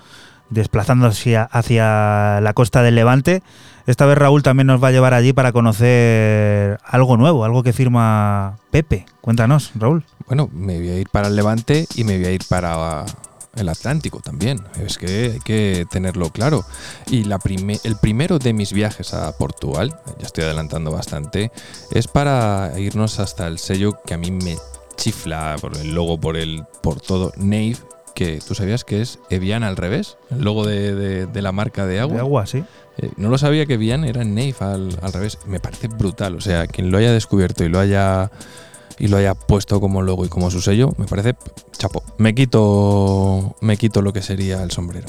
[0.50, 3.42] desplazándose hacia la costa del Levante.
[3.86, 7.72] Esta vez Raúl también nos va a llevar allí para conocer algo nuevo, algo que
[7.72, 9.06] firma Pepe.
[9.22, 10.04] Cuéntanos, Raúl.
[10.26, 13.06] Bueno, me voy a ir para el Levante y me voy a ir para
[13.54, 14.60] el Atlántico también.
[14.78, 16.66] Es que hay que tenerlo claro.
[17.06, 17.40] Y la
[17.84, 21.50] el primero de mis viajes a Portugal, ya estoy adelantando bastante,
[21.90, 24.58] es para irnos hasta el sello que a mí me
[24.96, 27.76] chifla por el logo, por el, por todo, Nave,
[28.14, 32.14] que tú sabías que es Evian al revés, el logo de, la marca de agua.
[32.14, 32.64] De agua, sí.
[32.98, 35.38] Eh, no lo sabía que Evian era Nave al, al revés.
[35.46, 36.34] Me parece brutal.
[36.34, 38.30] O sea, quien lo haya descubierto y lo haya
[38.98, 41.34] y lo haya puesto como logo y como su sello, me parece
[41.76, 42.02] chapo.
[42.18, 45.06] Me quito, me quito lo que sería el sombrero.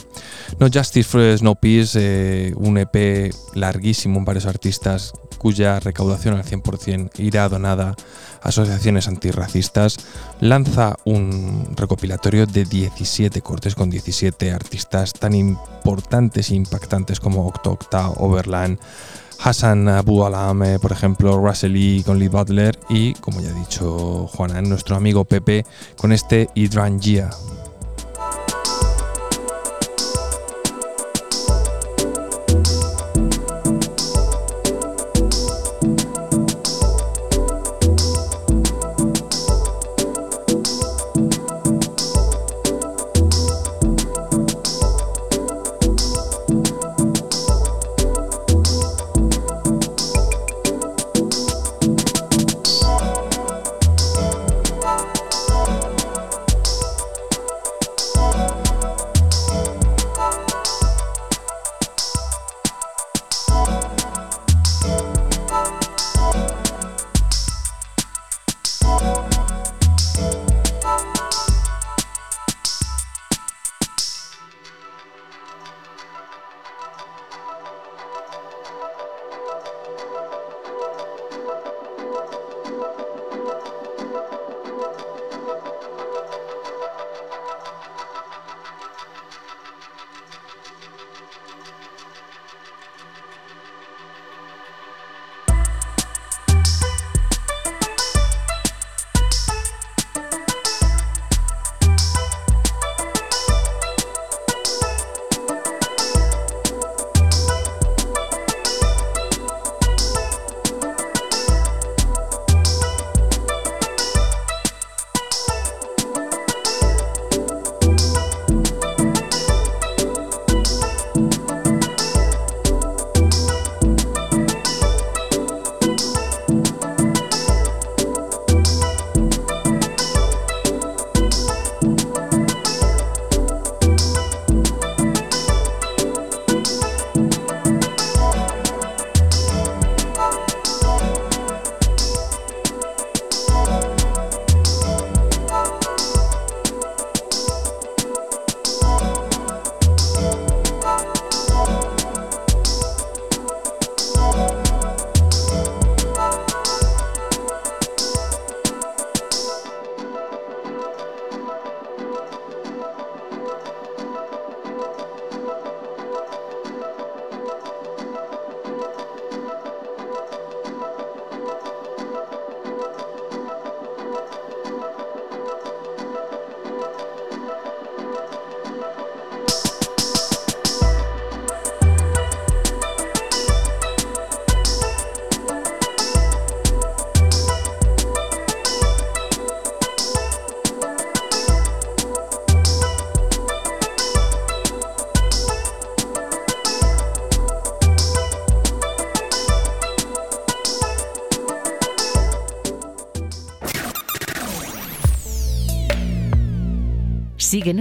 [0.60, 6.44] No Justice for No Peace, eh, un EP larguísimo en varios artistas cuya recaudación al
[6.44, 7.96] 100% irá donada
[8.42, 9.98] a asociaciones antirracistas,
[10.42, 17.72] lanza un recopilatorio de 17 cortes con 17 artistas tan importantes e impactantes como Octo
[17.72, 18.80] Octa, Overland,
[19.40, 24.28] Hassan Abu Alam, por ejemplo, Russell Lee con Lee Butler y, como ya ha dicho
[24.28, 25.66] Juana, nuestro amigo Pepe
[25.96, 27.30] con este Hydrangia.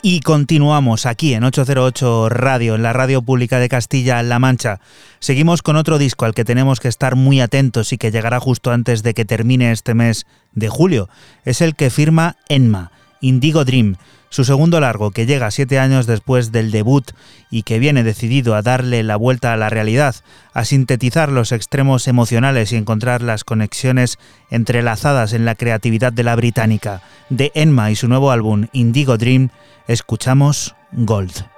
[0.00, 4.78] Y continuamos aquí en 808 Radio, en la radio pública de Castilla-La Mancha.
[5.18, 8.70] Seguimos con otro disco al que tenemos que estar muy atentos y que llegará justo
[8.70, 11.08] antes de que termine este mes de julio.
[11.44, 13.96] Es el que firma Enma, Indigo Dream,
[14.30, 17.10] su segundo largo que llega siete años después del debut
[17.50, 20.16] y que viene decidido a darle la vuelta a la realidad,
[20.52, 24.18] a sintetizar los extremos emocionales y encontrar las conexiones
[24.50, 27.02] entrelazadas en la creatividad de la británica.
[27.30, 29.50] De Enma y su nuevo álbum Indigo Dream,
[29.86, 31.57] Escuchamos Gold.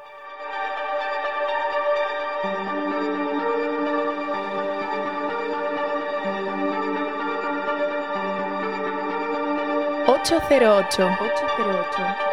[10.22, 10.98] 808.
[10.98, 12.29] 808.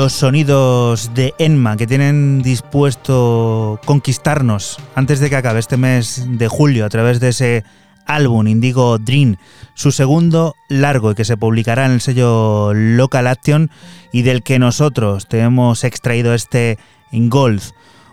[0.00, 6.48] Los sonidos de Enma que tienen dispuesto conquistarnos antes de que acabe este mes de
[6.48, 7.64] julio a través de ese
[8.06, 9.36] álbum Indigo Dream,
[9.74, 13.70] su segundo largo y que se publicará en el sello Local Action
[14.10, 16.78] y del que nosotros te hemos extraído este
[17.12, 17.60] Gold.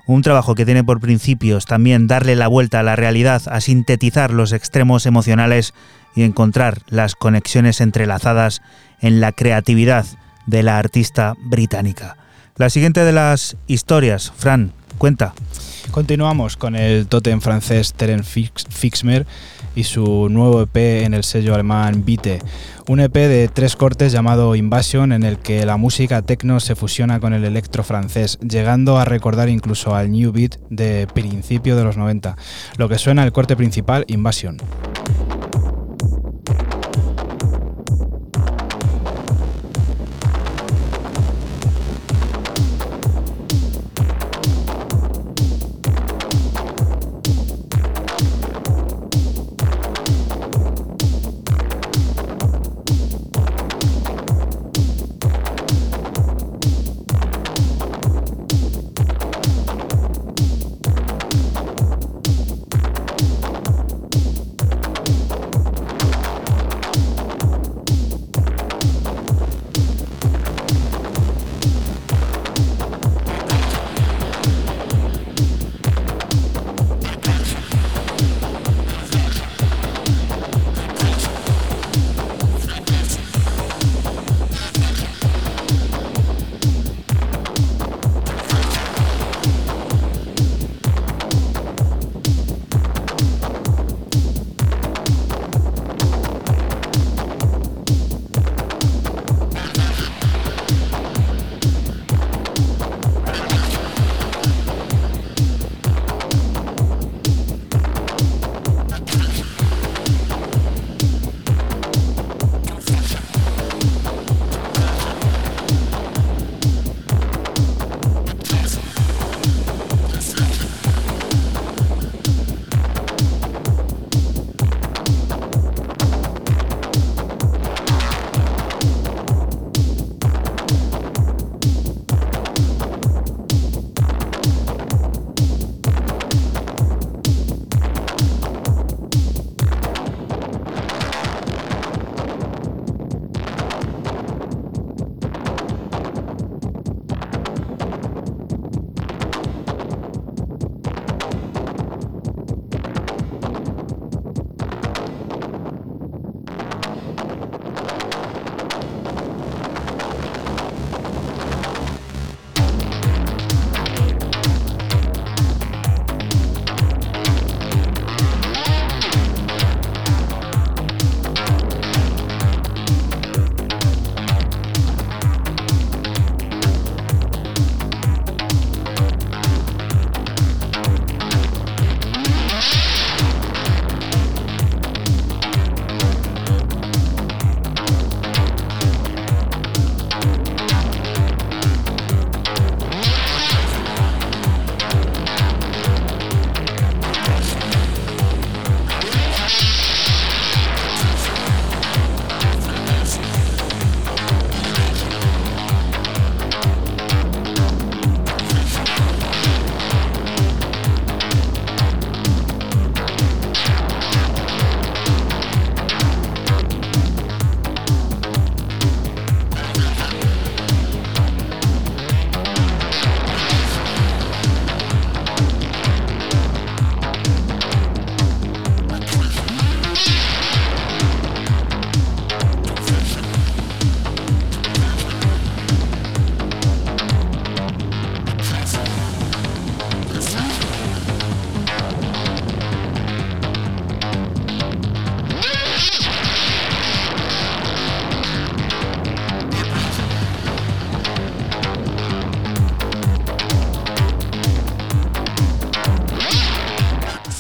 [0.07, 4.31] Un trabajo que tiene por principios también darle la vuelta a la realidad, a sintetizar
[4.31, 5.73] los extremos emocionales
[6.17, 8.61] y encontrar las conexiones entrelazadas
[8.99, 10.05] en la creatividad
[10.47, 12.17] de la artista británica.
[12.55, 15.33] La siguiente de las historias, Fran, cuenta.
[15.91, 19.25] Continuamos con el totem francés Terence Fixmer
[19.75, 20.75] y su nuevo EP
[21.05, 22.39] en el sello alemán Vite.
[22.87, 27.19] Un EP de tres cortes llamado Invasion en el que la música techno se fusiona
[27.19, 31.95] con el electro francés, llegando a recordar incluso al New Beat de principio de los
[31.95, 32.35] 90.
[32.77, 34.57] Lo que suena el corte principal, Invasion.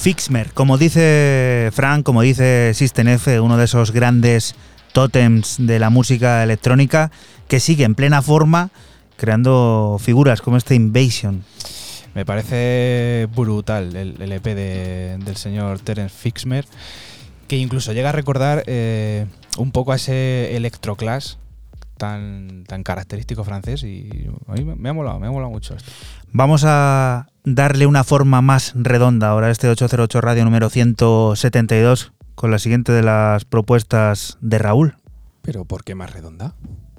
[0.07, 4.55] Fixmer, como dice Frank, como dice System F, uno de esos grandes
[4.93, 7.11] tótems de la música electrónica
[7.49, 8.69] que sigue en plena forma
[9.17, 11.43] creando figuras como este Invasion.
[12.13, 16.63] Me parece brutal el, EP del señor Terence Fixmer,
[17.49, 19.25] que incluso llega a recordar eh,
[19.57, 21.33] un poco a ese electroclash
[21.97, 25.91] tan, tan característico francés y a mí me ha molado, me ha molado mucho esto.
[26.31, 32.51] Vamos a darle una forma más redonda ahora a este 808 Radio número 172 con
[32.51, 34.95] la siguiente de las propuestas de Raúl.
[35.41, 36.53] ¿Pero por qué más redonda?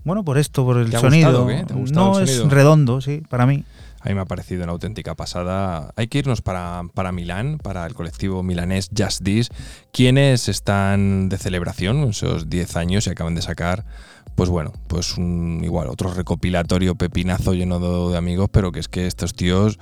[0.04, 1.46] Bueno, por esto, por el sonido.
[1.92, 3.64] no es redondo, sí, para mí.
[4.00, 5.92] A mí me ha parecido una auténtica pasada.
[5.96, 9.50] Hay que irnos para, para Milán, para el colectivo milanés Just This,
[9.92, 13.84] quienes están de celebración, esos 10 años y acaban de sacar
[14.38, 19.08] pues bueno, pues un, igual otro recopilatorio pepinazo lleno de, amigos, pero que es que
[19.08, 19.80] estos tíos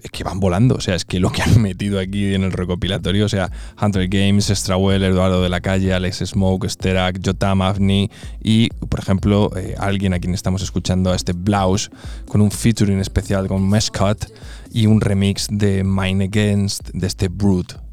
[0.00, 2.52] es que van volando, o sea, es que lo que han metido aquí en el
[2.52, 3.50] recopilatorio, o sea,
[3.82, 8.08] Hunter Games, Strawell, Eduardo de la Calle, Alex Smoke, Sterak, Jotam, Avni
[8.40, 11.90] y, por ejemplo, eh, alguien a quien estamos escuchando a este Blouse
[12.28, 14.24] con un featuring especial con Mescott
[14.70, 17.87] y un remix de Mine Against de este Brute.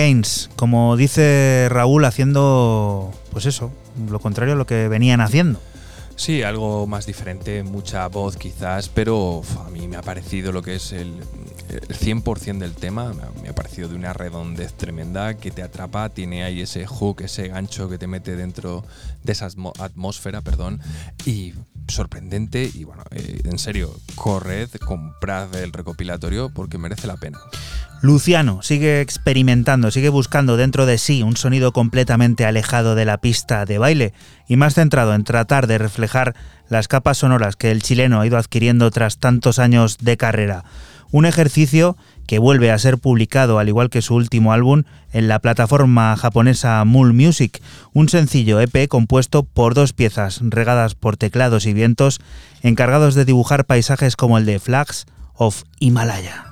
[0.00, 3.70] Games, como dice Raúl, haciendo, pues eso,
[4.08, 5.60] lo contrario a lo que venían haciendo.
[6.16, 10.76] Sí, algo más diferente, mucha voz quizás, pero a mí me ha parecido lo que
[10.76, 11.14] es el,
[11.68, 13.12] el 100% del tema,
[13.42, 17.48] me ha parecido de una redondez tremenda que te atrapa, tiene ahí ese hook, ese
[17.48, 18.84] gancho que te mete dentro
[19.22, 19.48] de esa
[19.78, 20.80] atmósfera, perdón,
[21.24, 21.54] y
[21.88, 27.38] sorprendente y bueno, eh, en serio, corred, comprad el recopilatorio porque merece la pena.
[28.02, 33.66] Luciano sigue experimentando, sigue buscando dentro de sí un sonido completamente alejado de la pista
[33.66, 34.14] de baile
[34.48, 36.34] y más centrado en tratar de reflejar
[36.70, 40.64] las capas sonoras que el chileno ha ido adquiriendo tras tantos años de carrera.
[41.10, 45.40] Un ejercicio que vuelve a ser publicado, al igual que su último álbum, en la
[45.40, 47.60] plataforma japonesa Mul Music,
[47.92, 52.20] un sencillo EP compuesto por dos piezas regadas por teclados y vientos,
[52.62, 55.04] encargados de dibujar paisajes como el de Flags
[55.34, 56.49] of Himalaya.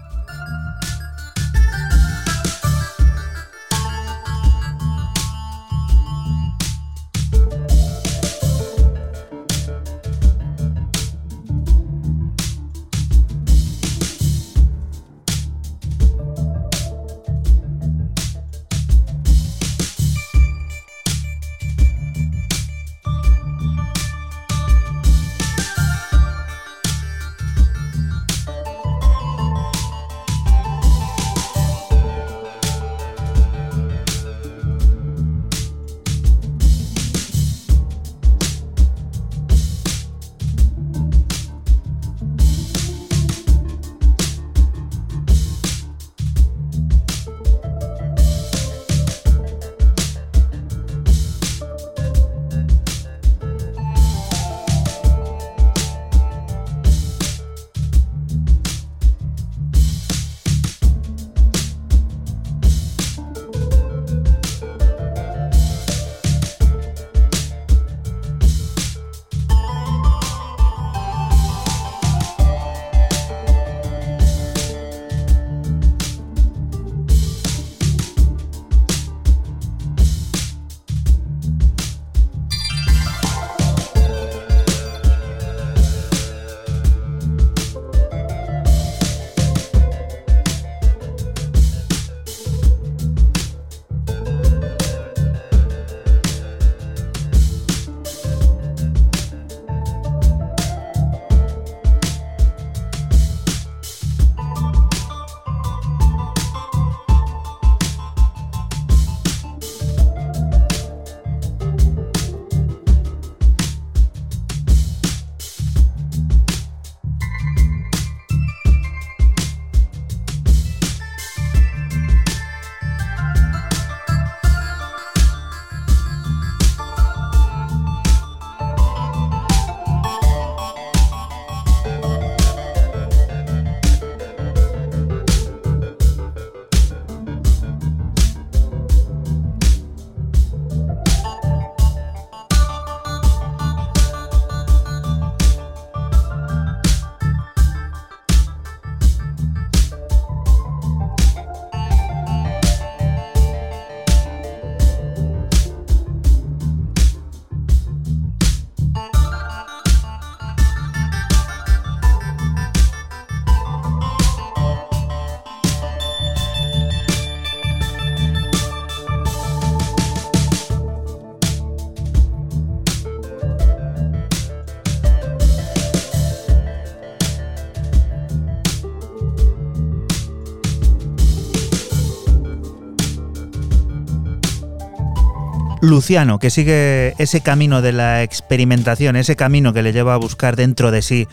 [185.88, 190.54] Luciano, que sigue ese camino de la experimentación, ese camino que le lleva a buscar
[190.54, 191.26] dentro de sí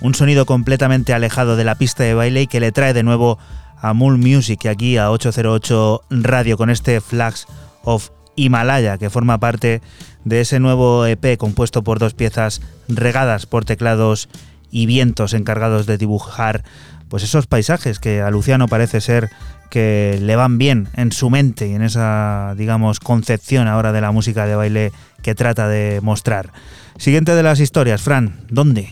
[0.00, 3.38] un sonido completamente alejado de la pista de baile y que le trae de nuevo
[3.80, 7.46] a Moon Music aquí a 808 Radio con este Flags
[7.84, 9.80] of Himalaya que forma parte
[10.24, 14.28] de ese nuevo EP compuesto por dos piezas regadas por teclados
[14.70, 16.64] y vientos encargados de dibujar
[17.08, 19.30] pues esos paisajes que a Luciano parece ser
[19.70, 24.12] que le van bien en su mente y en esa, digamos, concepción ahora de la
[24.12, 24.92] música de baile
[25.22, 26.52] que trata de mostrar.
[26.98, 28.90] Siguiente de las historias, Fran, ¿dónde?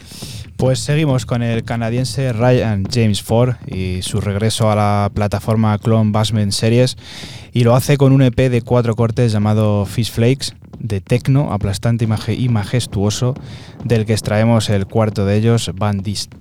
[0.57, 6.11] Pues seguimos con el canadiense Ryan James Ford y su regreso a la plataforma Clone
[6.11, 6.97] Bassman Series
[7.53, 12.09] y lo hace con un EP de cuatro cortes llamado Fish Flakes de tecno aplastante
[12.37, 13.35] y majestuoso
[13.85, 16.35] del que extraemos el cuarto de ellos, Bandist.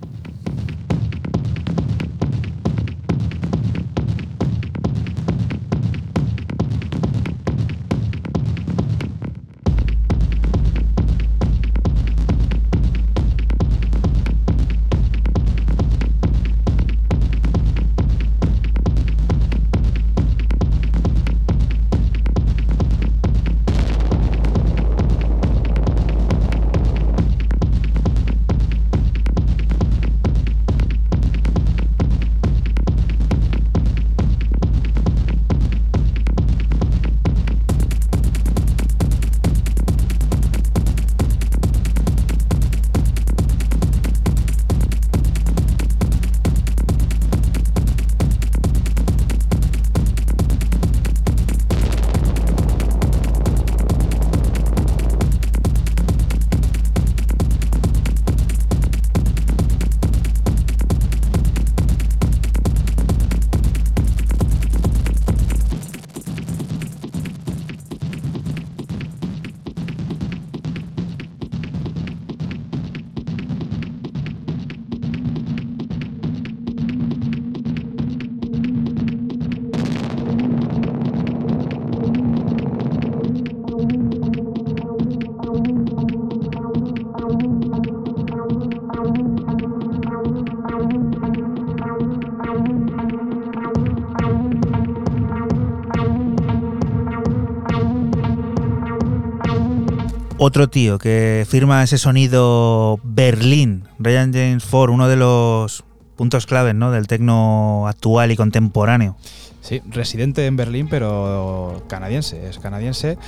[100.58, 105.84] Otro tío que firma ese sonido Berlín, Ryan James Ford, uno de los
[106.16, 106.90] puntos claves ¿no?
[106.90, 109.16] del tecno actual y contemporáneo.
[109.60, 113.18] Sí, residente en Berlín, pero canadiense, es canadiense.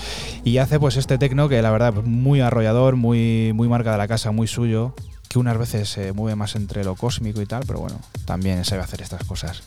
[0.43, 4.09] Y hace pues este tecno que la verdad muy arrollador, muy, muy marca de la
[4.09, 4.97] casa, muy suyo,
[5.29, 8.83] que unas veces se mueve más entre lo cósmico y tal, pero bueno, también sabe
[8.83, 9.63] hacer estas cosas.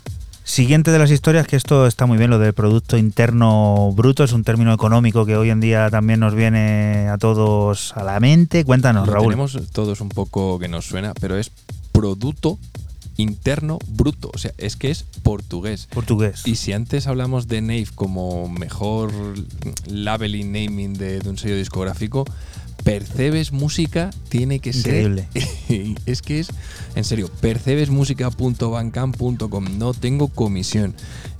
[0.45, 4.33] Siguiente de las historias, que esto está muy bien, lo del Producto Interno Bruto, es
[4.33, 8.65] un término económico que hoy en día también nos viene a todos a la mente.
[8.65, 9.29] Cuéntanos, Lo Raúl.
[9.29, 11.49] Tenemos todos un poco que nos suena, pero es
[11.93, 12.59] Producto
[13.15, 14.31] Interno Bruto.
[14.33, 15.87] O sea, es que es portugués.
[15.93, 16.41] Portugués.
[16.45, 19.11] Y si antes hablamos de Nave como mejor
[19.87, 22.25] labeling naming de, de un sello discográfico,
[22.83, 25.27] Percebes Música tiene que Increíble.
[25.33, 25.95] ser.
[26.05, 26.49] es que es,
[26.95, 29.77] en serio, percebesmusica.bandcamp.com.
[29.77, 30.95] No tengo comisión.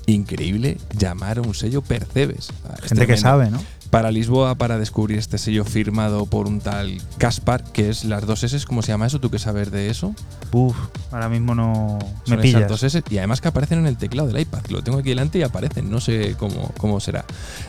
[0.06, 2.50] Increíble llamar a un sello Percebes.
[2.66, 3.62] Ah, Gente que sabe, ¿no?
[3.94, 8.44] Para Lisboa, para descubrir este sello firmado por un tal Caspar, que es las dos
[8.44, 9.20] S, ¿cómo se llama eso?
[9.20, 10.16] ¿Tú qué sabes de eso?
[10.52, 10.76] Uf,
[11.12, 12.62] ahora mismo no me Son pillas.
[12.62, 14.62] esas dos S y además que aparecen en el teclado del iPad.
[14.70, 17.24] Lo tengo aquí delante y aparecen, no sé cómo, cómo será.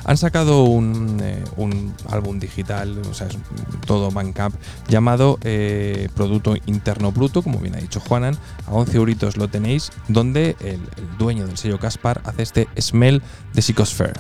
[0.07, 3.37] Han sacado un, eh, un álbum digital, o sea, es
[3.85, 4.55] todo Bandcamp,
[4.89, 8.39] llamado eh, Producto Interno Bruto, como bien ha dicho Juanan.
[8.67, 13.21] A 11 euritos lo tenéis, donde el, el dueño del sello Caspar hace este Smell
[13.53, 14.15] de Psychosphere.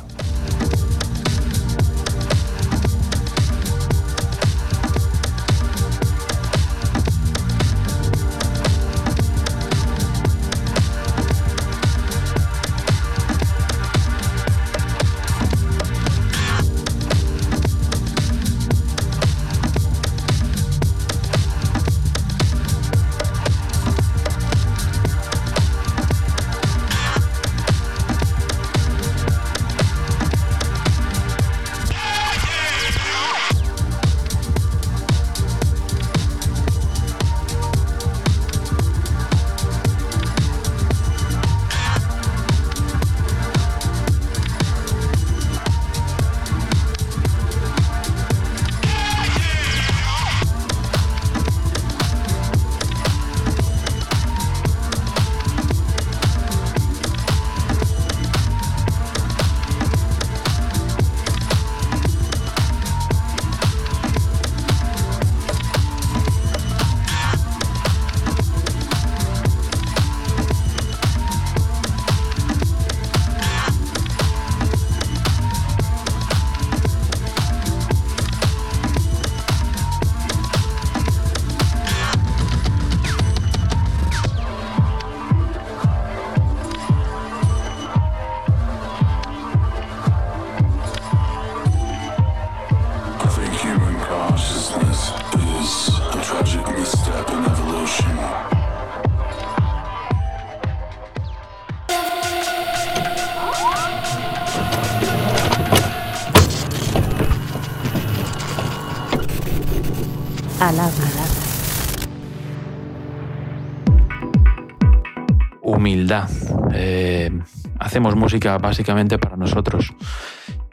[118.60, 119.92] Básicamente para nosotros.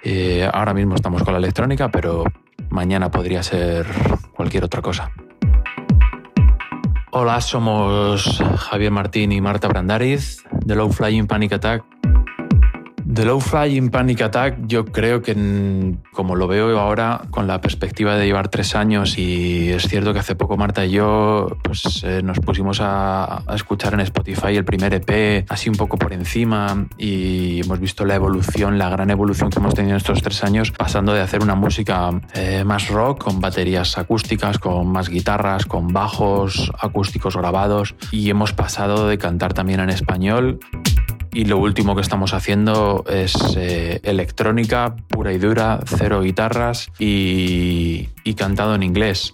[0.04, 2.24] Eh, ahora mismo estamos con la electrónica, pero
[2.70, 3.86] mañana podría ser
[4.34, 5.12] cualquier otra cosa.
[7.12, 11.91] Hola, somos Javier Martín y Marta Brandariz de Low Flying Panic Attack.
[13.22, 15.36] The Low Flying Panic Attack, yo creo que
[16.12, 20.18] como lo veo ahora con la perspectiva de llevar tres años y es cierto que
[20.18, 24.66] hace poco Marta y yo pues, eh, nos pusimos a, a escuchar en Spotify el
[24.66, 29.52] primer EP así un poco por encima y hemos visto la evolución, la gran evolución
[29.52, 33.26] que hemos tenido en estos tres años pasando de hacer una música eh, más rock
[33.26, 39.54] con baterías acústicas, con más guitarras, con bajos acústicos grabados y hemos pasado de cantar
[39.54, 40.58] también en español
[41.34, 48.10] y lo último que estamos haciendo es eh, electrónica pura y dura, cero guitarras y,
[48.38, 49.34] cantado en inglés.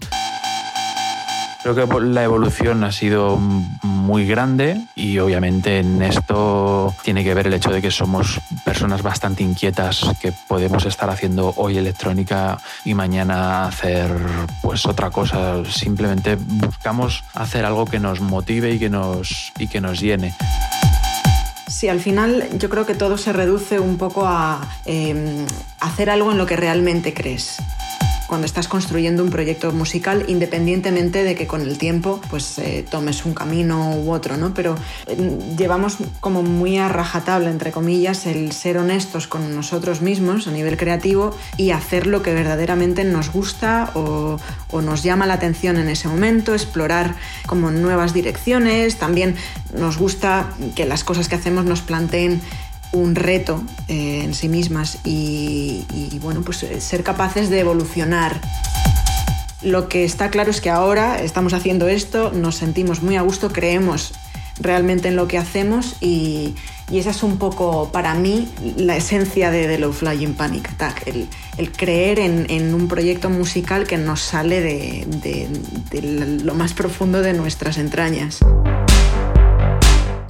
[1.63, 7.47] Creo que la evolución ha sido muy grande y obviamente en esto tiene que ver
[7.47, 12.93] el hecho de que somos personas bastante inquietas que podemos estar haciendo hoy electrónica y
[12.93, 14.09] mañana hacer
[14.61, 15.63] pues otra cosa.
[15.65, 20.33] Simplemente buscamos hacer algo que nos motive y que nos, y que nos llene.
[21.67, 25.45] Sí, al final yo creo que todo se reduce un poco a eh,
[25.79, 27.57] hacer algo en lo que realmente crees.
[28.27, 33.25] Cuando estás construyendo un proyecto musical, independientemente de que con el tiempo pues eh, tomes
[33.25, 34.53] un camino u otro, ¿no?
[34.53, 34.75] Pero
[35.07, 40.51] eh, llevamos como muy a rajatabla, entre comillas, el ser honestos con nosotros mismos a
[40.51, 44.39] nivel creativo y hacer lo que verdaderamente nos gusta o,
[44.71, 49.35] o nos llama la atención en ese momento, explorar como nuevas direcciones, también
[49.73, 52.41] nos gusta que las cosas que hacemos nos planteen
[52.91, 55.85] un reto eh, en sí mismas y,
[56.21, 58.39] bueno, pues eh, ser capaces de evolucionar.
[59.61, 63.49] Lo que está claro es que ahora estamos haciendo esto, nos sentimos muy a gusto,
[63.49, 64.13] creemos
[64.59, 66.55] realmente en lo que hacemos y,
[66.89, 71.07] y esa es un poco para mí la esencia de The Low Flying Panic Attack,
[71.07, 71.27] el,
[71.57, 75.49] el creer en, en, un proyecto musical que nos sale de,
[75.91, 78.39] de lo más profundo de nuestras entrañas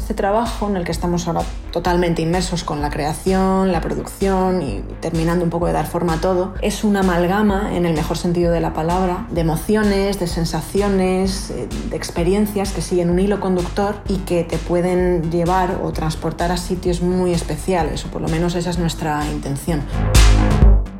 [0.07, 1.41] este trabajo en el que estamos ahora
[1.73, 6.21] totalmente inmersos con la creación, la producción y terminando un poco de dar forma a
[6.21, 11.49] todo, es una amalgama, en el mejor sentido de la palabra, de emociones, de sensaciones,
[11.49, 16.53] eh, de experiencias que siguen un hilo conductor y que te pueden llevar o transportar
[16.53, 19.81] a sitios muy especiales, o por lo menos esa es nuestra intención.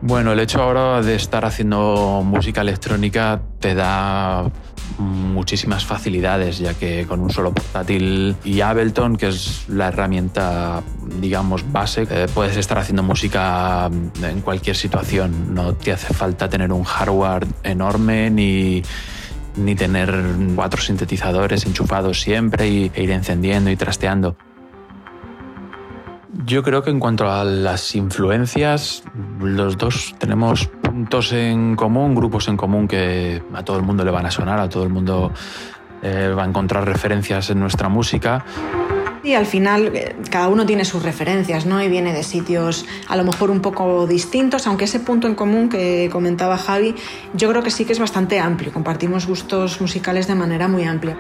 [0.02, 4.52] Bueno, el hecho ahora de estar haciendo música electrónica te da
[4.98, 10.84] muchísimas facilidades, ya que con un solo portátil y Ableton, que es la herramienta,
[11.20, 13.90] digamos, base, eh, puedes estar haciendo música
[14.22, 15.54] en cualquier situación.
[15.54, 18.84] No te hace falta tener un hardware enorme ni
[19.58, 20.14] ni tener
[20.56, 24.38] cuatro sintetizadores enchufados siempre y, e ir encendiendo y trasteando.
[26.46, 29.04] Yo creo que en cuanto a las influencias,
[29.40, 34.12] los dos tenemos puntos en común, grupos en común que a todo el mundo le
[34.12, 35.32] van a sonar, a todo el mundo
[36.04, 38.46] eh, va a encontrar referencias en nuestra música.
[39.28, 41.84] Y al final eh, cada uno tiene sus referencias, ¿no?
[41.84, 45.68] Y viene de sitios a lo mejor un poco distintos, aunque ese punto en común
[45.68, 46.96] que comentaba Javi,
[47.34, 51.18] yo creo que sí que es bastante amplio, compartimos gustos musicales de manera muy amplia.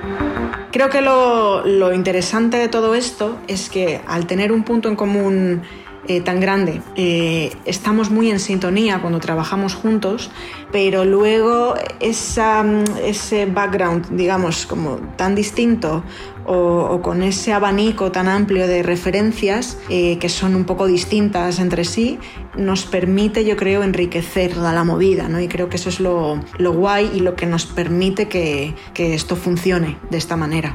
[0.72, 4.96] Creo que lo, lo interesante de todo esto es que al tener un punto en
[4.96, 5.64] común
[6.10, 6.82] eh, tan grande.
[6.96, 10.32] Eh, estamos muy en sintonía cuando trabajamos juntos,
[10.72, 12.66] pero luego esa,
[13.04, 16.06] ese background, digamos, como tan distinto
[16.48, 21.60] o, o, con ese abanico tan amplio de referencias eh, que son un poco distintas
[21.60, 22.18] entre sí,
[22.58, 25.40] nos permite, yo creo, enriquecer toda la movida, ¿no?
[25.40, 29.14] Y creo que eso es lo, lo guay y lo que nos permite que, que
[29.14, 30.74] esto funcione de esta manera.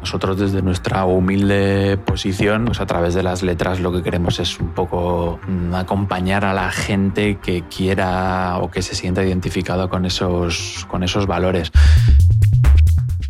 [0.00, 4.58] Nosotros desde nuestra humilde posición, pues a través de las letras lo que queremos es
[4.58, 10.06] un poco mm, acompañar a la gente que quiera o que se sienta identificado con
[10.06, 11.70] esos, con esos valores.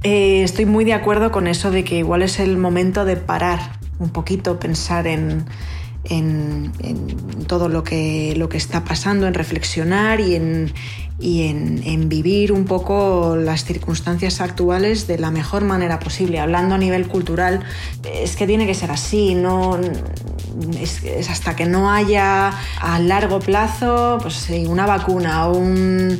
[0.02, 3.78] Eh, estoy muy de acuerdo con eso de que igual es el momento de parar
[3.98, 5.44] un poquito, pensar en,
[6.04, 6.72] en,
[7.46, 10.72] todo lo que, lo que está pasando, en reflexionar y en,
[11.20, 16.40] y en, vivir un poco las circunstancias actuales de la mejor manera posible.
[16.40, 17.60] Hablando a nivel cultural,
[18.04, 19.78] es que tiene que ser así, no,
[20.80, 26.18] es, hasta que no haya a largo plazo pues, una vacuna o un,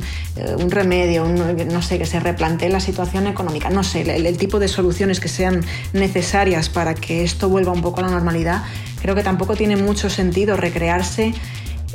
[0.57, 4.67] un remedio, no sé, que se replantee la situación económica, no sé, el tipo de
[4.67, 5.61] soluciones que sean
[5.93, 8.63] necesarias para que esto vuelva un poco a la normalidad,
[9.01, 11.33] creo que tampoco tiene mucho sentido recrearse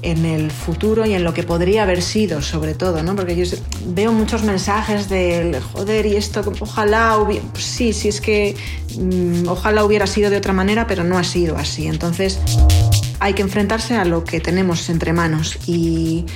[0.03, 3.17] en el futuro y en lo que podría haber sido, sobre todo, ¿no?
[3.17, 3.45] Porque yo
[3.87, 7.45] veo muchos mensajes del joder y esto, ojalá hubiera.
[7.55, 8.57] Sí, sí, es que
[8.99, 11.87] mmm, ojalá hubiera sido de otra manera, pero no ha sido así.
[11.87, 12.39] Entonces,
[13.19, 16.27] hay que enfrentarse a lo que tenemos entre manos y,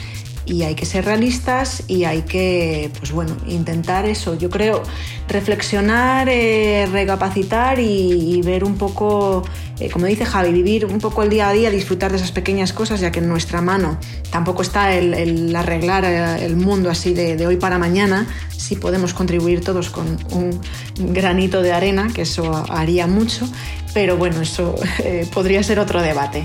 [0.51, 4.37] y hay que ser realistas y hay que, pues bueno, intentar eso.
[4.37, 4.83] Yo creo
[5.29, 9.45] reflexionar, eh, recapacitar y, ver un poco,
[9.79, 12.73] eh, como dice Javi, vivir un poco el día a día, disfrutar de esas pequeñas
[12.73, 13.99] cosas, ya que en nuestra mano
[14.31, 18.27] tampoco está el, arreglar eh, el mundo así de, hoy para mañana.
[18.57, 20.61] Si podemos contribuir todos con un
[21.13, 23.49] granito de arena, que eso haría mucho,
[23.95, 24.75] pero bueno, eso
[25.33, 26.45] podría ser otro debate.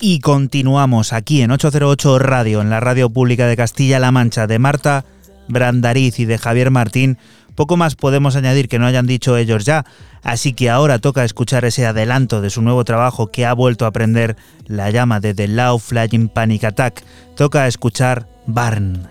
[0.00, 5.04] Y continuamos aquí en 808 Radio, en la radio pública de Castilla-La Mancha, de Marta
[5.48, 7.18] Brandariz y de Javier Martín,
[7.60, 9.84] Poco más podemos añadir que no hayan dicho ellos ya,
[10.22, 13.90] así que ahora toca escuchar ese adelanto de su nuevo trabajo que ha vuelto a
[13.90, 14.36] prender
[14.66, 17.04] la llama de The Low Flying Panic Attack.
[17.36, 19.06] Toca escuchar Barn.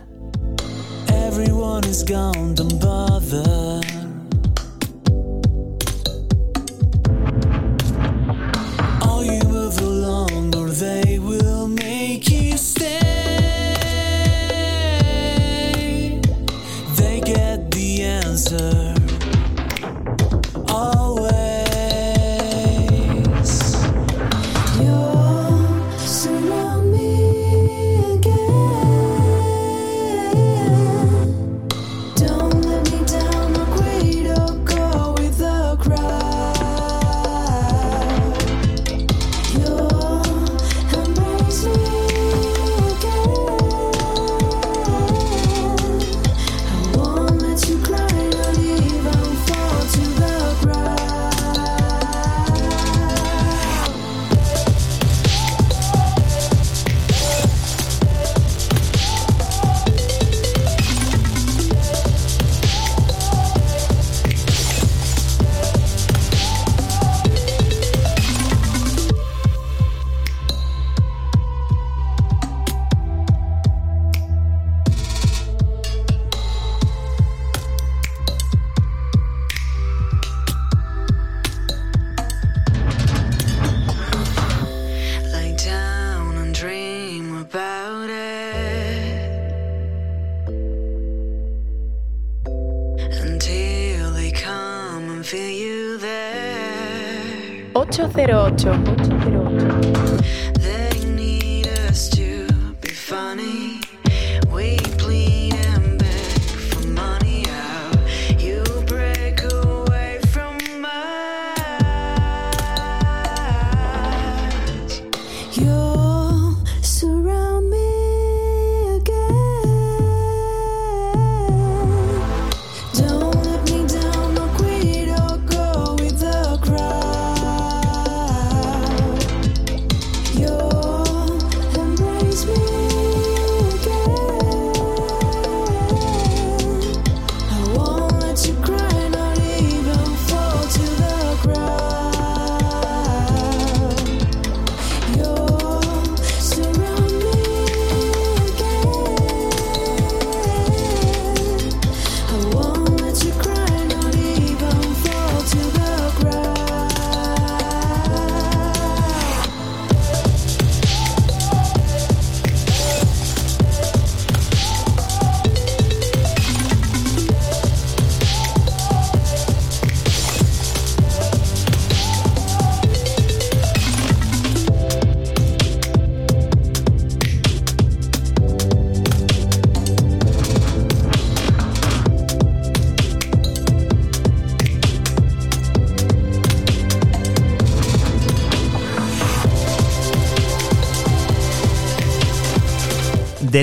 [97.92, 99.09] 808.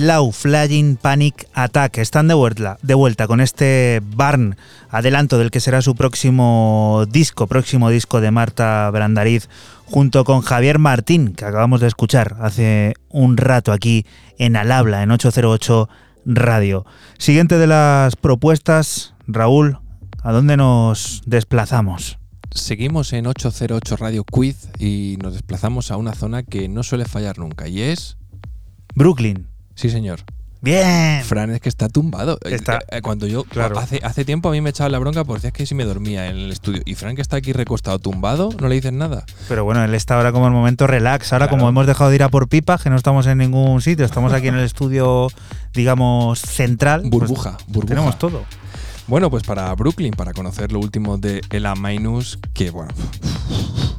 [0.06, 4.56] Flying Panic Attack están de vuelta, de vuelta con este Barn,
[4.88, 9.48] adelanto del que será su próximo disco, próximo disco de Marta Brandariz,
[9.84, 14.06] junto con Javier Martín, que acabamos de escuchar hace un rato aquí
[14.38, 15.88] en Al Habla, en 808
[16.24, 16.86] Radio.
[17.18, 19.80] Siguiente de las propuestas, Raúl,
[20.22, 22.18] ¿a dónde nos desplazamos?
[22.52, 27.38] Seguimos en 808 Radio Quiz y nos desplazamos a una zona que no suele fallar
[27.38, 28.18] nunca y es...
[28.94, 29.48] Brooklyn.
[29.77, 30.20] Sí, señor.
[30.62, 31.23] Bien.
[31.23, 32.39] Fran es que está tumbado.
[32.43, 33.78] Está- Eh, Cuando yo claro.
[33.78, 36.28] hace, hace tiempo a mí me echaba la bronca porque es que si me dormía
[36.28, 36.82] en el estudio.
[36.85, 39.24] Y Fran que está aquí recostado tumbado, no le dices nada.
[39.48, 41.32] Pero bueno, él está ahora como en momento relax.
[41.32, 41.59] Ahora, Claro.
[41.59, 44.32] como hemos dejado de ir a por pipa, que no estamos en ningún sitio, estamos
[44.32, 45.28] aquí en el estudio,
[45.73, 47.03] digamos, central.
[47.03, 47.86] pues Burbuja, burbuja.
[47.94, 48.43] Tenemos todo.
[49.07, 52.93] Bueno, pues para Brooklyn, para conocer lo último de Ella Minus, que bueno,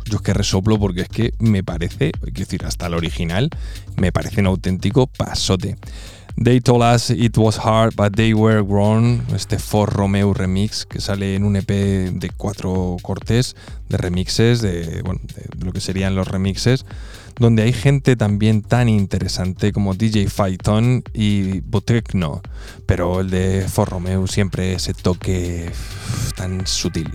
[0.09, 3.49] yo es que resoplo porque es que me parece, hay que decir, hasta el original,
[3.95, 5.77] me parece un auténtico pasote.
[6.39, 9.23] They told us it was hard, but they were grown.
[9.33, 13.55] Este For Romeo remix que sale en un EP de cuatro cortes
[13.89, 16.85] de remixes, de, bueno, de lo que serían los remixes,
[17.39, 22.43] donde hay gente también tan interesante como DJ Phaeton y Botecno,
[22.85, 25.71] pero el de For Romeo siempre ese toque
[26.35, 27.09] tan sutil.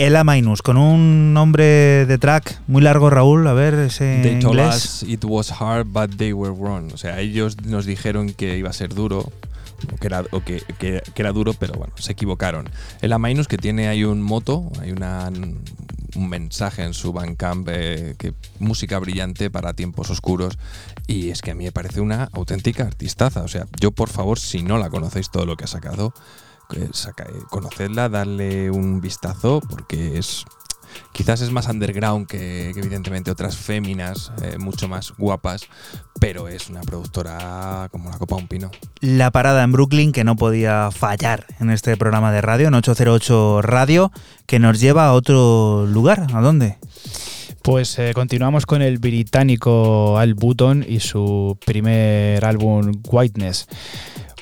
[0.00, 4.58] Ella Minus, con un nombre de track muy largo, Raúl, a ver, ese They told
[4.58, 5.02] inglés.
[5.02, 6.90] us it was hard, but they were wrong.
[6.94, 9.30] O sea, ellos nos dijeron que iba a ser duro,
[9.92, 12.70] o que era, o que, que- que era duro, pero bueno, se equivocaron.
[13.02, 15.30] El Amainus que tiene ahí un moto, hay una,
[16.16, 20.56] un mensaje en su Bandcamp, eh, que música brillante para tiempos oscuros.
[21.06, 23.42] Y es que a mí me parece una auténtica artistaza.
[23.42, 26.14] O sea, yo por favor, si no la conocéis todo lo que ha sacado,
[26.92, 30.44] saca- eh, conocedla, darle un vistazo, porque es
[31.12, 35.62] Quizás es más underground que, que evidentemente otras féminas, eh, mucho más guapas,
[36.18, 38.70] pero es una productora como la copa de un pino.
[39.00, 43.62] La parada en Brooklyn que no podía fallar en este programa de radio, en 808
[43.62, 44.10] Radio,
[44.46, 46.26] que nos lleva a otro lugar.
[46.34, 46.78] ¿A dónde?
[47.62, 53.68] Pues eh, continuamos con el británico Al Button y su primer álbum Whiteness.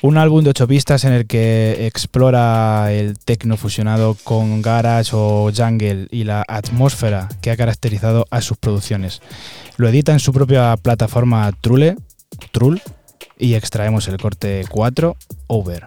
[0.01, 5.51] Un álbum de ocho pistas en el que explora el techno fusionado con garage o
[5.53, 9.21] jungle y la atmósfera que ha caracterizado a sus producciones.
[9.75, 11.97] Lo edita en su propia plataforma Trule,
[12.53, 12.81] Trull,
[13.37, 15.17] y extraemos el corte 4,
[15.47, 15.83] Over.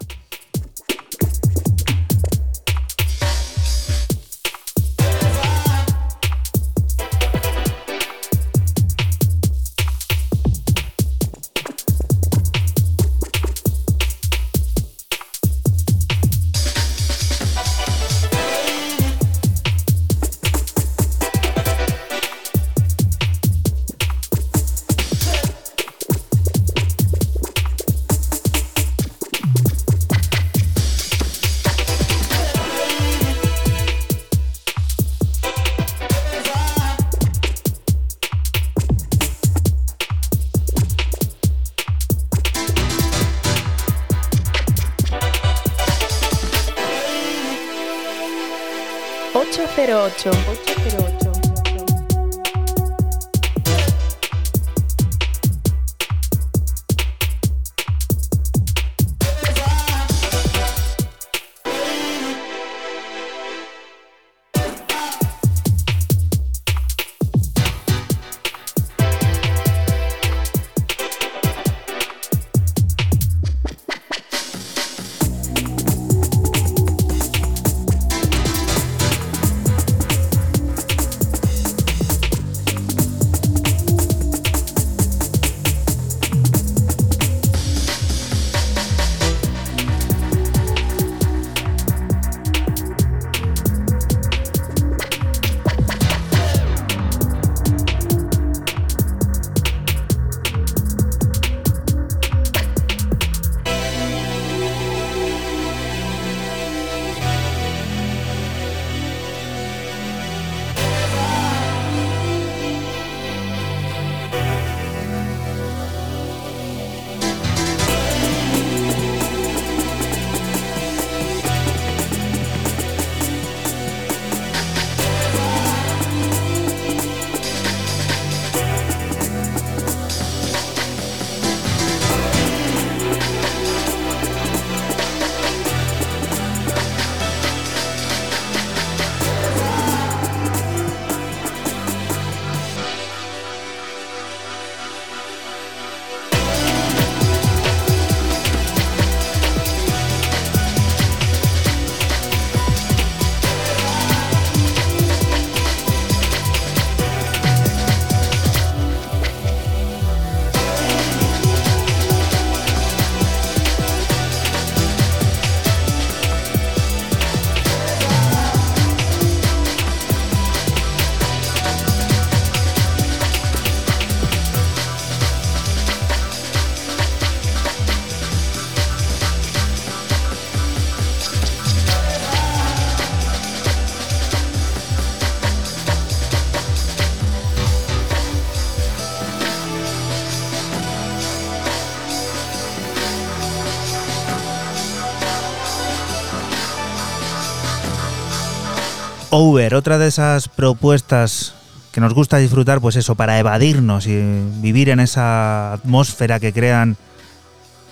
[199.35, 201.55] Over, otra de esas propuestas
[201.91, 204.21] que nos gusta disfrutar, pues eso, para evadirnos y
[204.61, 206.99] vivir en esa atmósfera que crean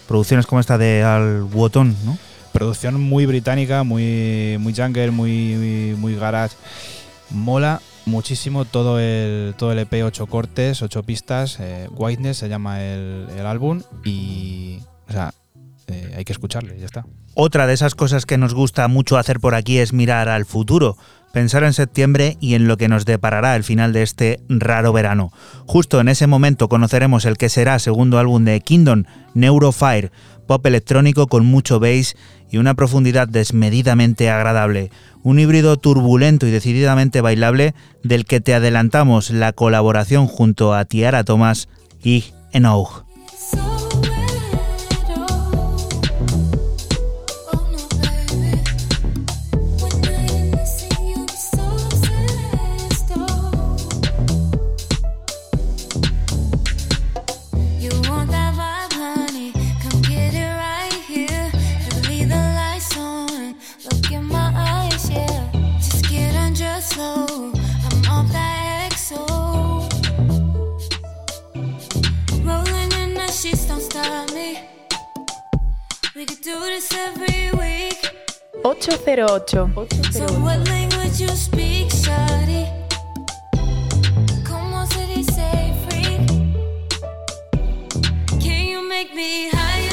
[0.07, 2.19] producciones como esta de Al Wotton, ¿no?
[2.53, 6.57] Producción muy británica, muy, muy jungle, muy, muy garage.
[7.31, 11.57] Mola muchísimo todo el, todo el EP, 8 cortes, 8 pistas.
[11.59, 14.81] eh, Whiteness se llama el, el álbum y.
[15.09, 15.33] O sea,
[15.87, 17.07] eh, hay que escucharle, ya está.
[17.35, 20.99] Otra de esas cosas que nos gusta mucho hacer por aquí es mirar al futuro.
[21.33, 25.33] Pensar en septiembre y en lo que nos deparará el final de este raro verano.
[25.67, 29.05] Justo en ese momento conoceremos el que será segundo álbum de Kingdom,
[29.35, 30.11] Neurofire,
[30.47, 32.17] pop electrónico con mucho bass
[32.51, 34.91] y una profundidad desmedidamente agradable.
[35.23, 41.25] Un híbrido turbulento y decididamente bailable del que te adelantamos la colaboración junto a Tiara
[41.25, 41.69] Thomas
[42.03, 43.10] y Enough.
[76.21, 78.13] 808.
[78.63, 79.71] 808.
[84.47, 86.27] ¿Cómo se dice freak?
[88.39, 89.90] Can you make me higher?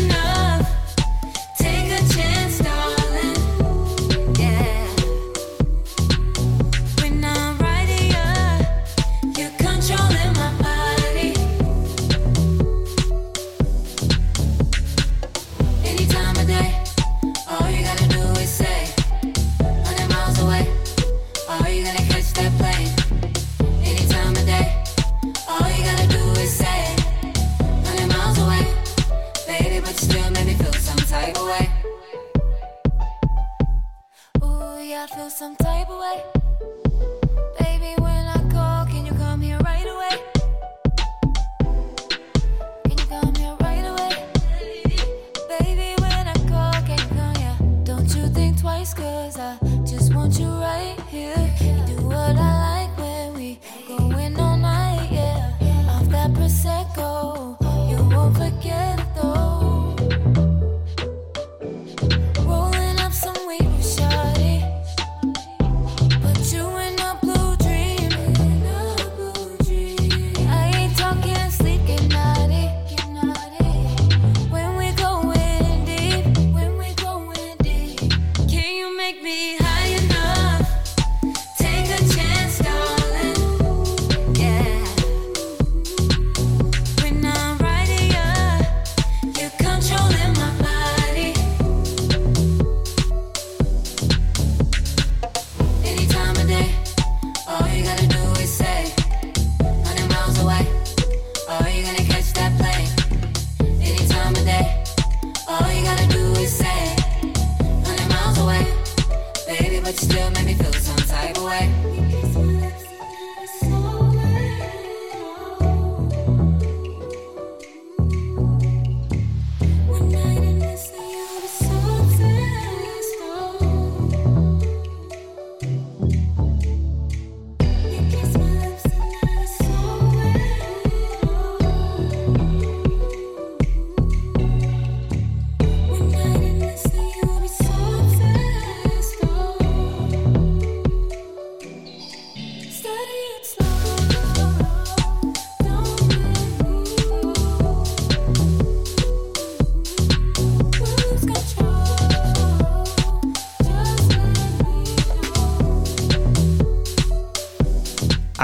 [35.10, 36.37] I feel some type of way.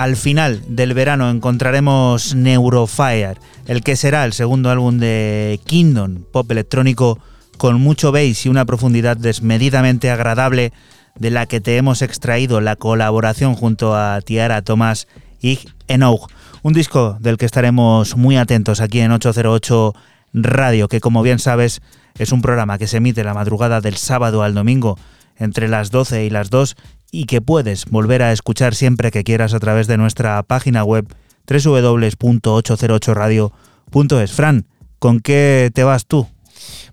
[0.03, 6.51] Al final del verano encontraremos Neurofire, el que será el segundo álbum de Kingdom, pop
[6.51, 7.19] electrónico
[7.57, 10.73] con mucho bass y una profundidad desmedidamente agradable
[11.17, 15.07] de la que te hemos extraído la colaboración junto a Tiara Thomas
[15.41, 16.27] y Enough,
[16.63, 19.93] un disco del que estaremos muy atentos aquí en 808
[20.34, 21.81] Radio, que como bien sabes
[22.19, 24.99] es un programa que se emite la madrugada del sábado al domingo
[25.38, 26.75] entre las 12 y las 2
[27.14, 31.06] y que puedes volver a escuchar siempre que quieras a través de nuestra página web
[31.48, 34.31] www.808radio.es.
[34.31, 34.65] Fran,
[34.98, 36.27] ¿con qué te vas tú?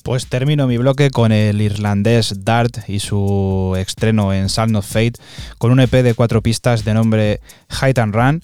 [0.04, 5.14] Pues termino mi bloque con el irlandés Dart y su estreno en Sound of Fate
[5.56, 7.40] con un EP de cuatro pistas de nombre
[7.70, 8.42] Height and Run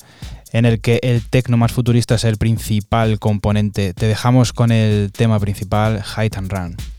[0.53, 3.93] en el que el tecno más futurista es el principal componente.
[3.93, 6.95] Te dejamos con el tema principal Height and Run.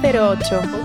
[0.00, 0.77] 808.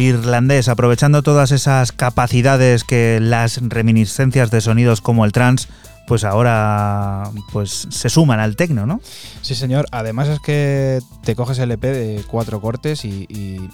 [0.00, 5.68] Irlandés, aprovechando todas esas capacidades que las reminiscencias de sonidos como el trance,
[6.06, 9.00] pues ahora pues se suman al tecno, ¿no?
[9.40, 9.86] Sí, señor.
[9.92, 13.68] Además es que te coges el EP de cuatro cortes y, y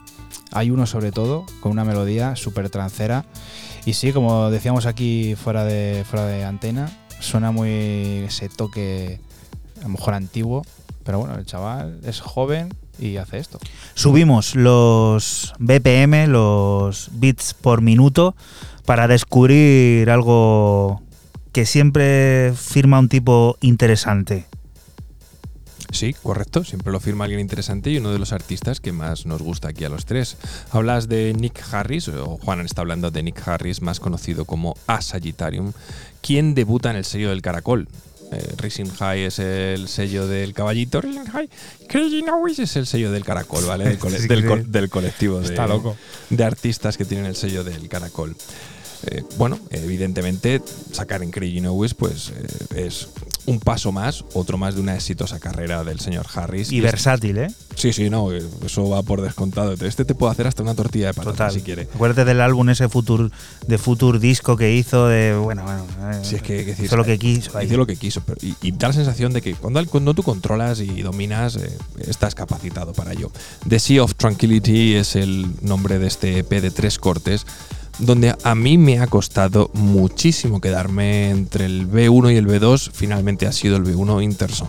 [0.53, 3.25] hay uno sobre todo con una melodía súper trancera.
[3.85, 6.91] Y sí, como decíamos aquí fuera de, fuera de antena,
[7.21, 9.21] suena muy ese toque
[9.79, 10.63] a lo mejor antiguo.
[11.05, 12.69] Pero bueno, el chaval es joven
[12.99, 13.59] y hace esto.
[13.95, 18.35] Subimos los BPM, los bits por minuto,
[18.85, 21.03] para descubrir algo
[21.53, 24.47] que siempre firma un tipo interesante.
[25.91, 29.41] Sí, correcto, siempre lo firma alguien interesante y uno de los artistas que más nos
[29.41, 30.37] gusta aquí a los tres.
[30.71, 35.01] Hablas de Nick Harris, o Juan está hablando de Nick Harris, más conocido como A
[35.01, 35.73] Sagittarium,
[36.21, 37.89] quien debuta en el sello del Caracol.
[38.31, 41.49] Eh, Racing High es el sello del caballito, Racing High,
[41.89, 43.85] Crazy Noise es el sello del Caracol, ¿vale?
[43.85, 44.47] Del, cole- Sí, del sí.
[44.49, 45.97] co- del colectivo de, Está loco.
[46.29, 48.37] de artistas que tienen el sello del Caracol.
[49.07, 50.61] Eh, bueno, evidentemente
[50.93, 52.33] sacar en Crazy Noise pues
[52.75, 53.09] eh, es
[53.47, 56.71] un paso más, otro más de una exitosa carrera del señor Harris.
[56.73, 57.49] Y versátil, ¿eh?
[57.77, 59.73] Sí, sí, no, eh, eso va por descontado.
[59.73, 61.53] Este te puede hacer hasta una tortilla de patata Total.
[61.53, 61.83] si quiere.
[61.95, 63.31] Acuérdate del álbum ese Future,
[63.67, 65.35] de Future Disco que hizo de.
[65.37, 65.87] Bueno, bueno.
[66.25, 67.57] Si es que, que hizo lo que quiso.
[67.57, 67.67] ahí.
[67.67, 68.21] Hizo lo que quiso.
[68.23, 71.71] pero- y, y da la sensación de que cuando, cuando tú controlas y dominas, eh,
[72.07, 73.31] estás capacitado para ello.
[73.67, 77.47] The Sea of Tranquility es el nombre de este EP de tres cortes,
[77.99, 82.91] donde a mí me ha costado muchísimo quedarme entre el B1 y el B2.
[82.93, 84.69] Finalmente ha sido el B1 Interson.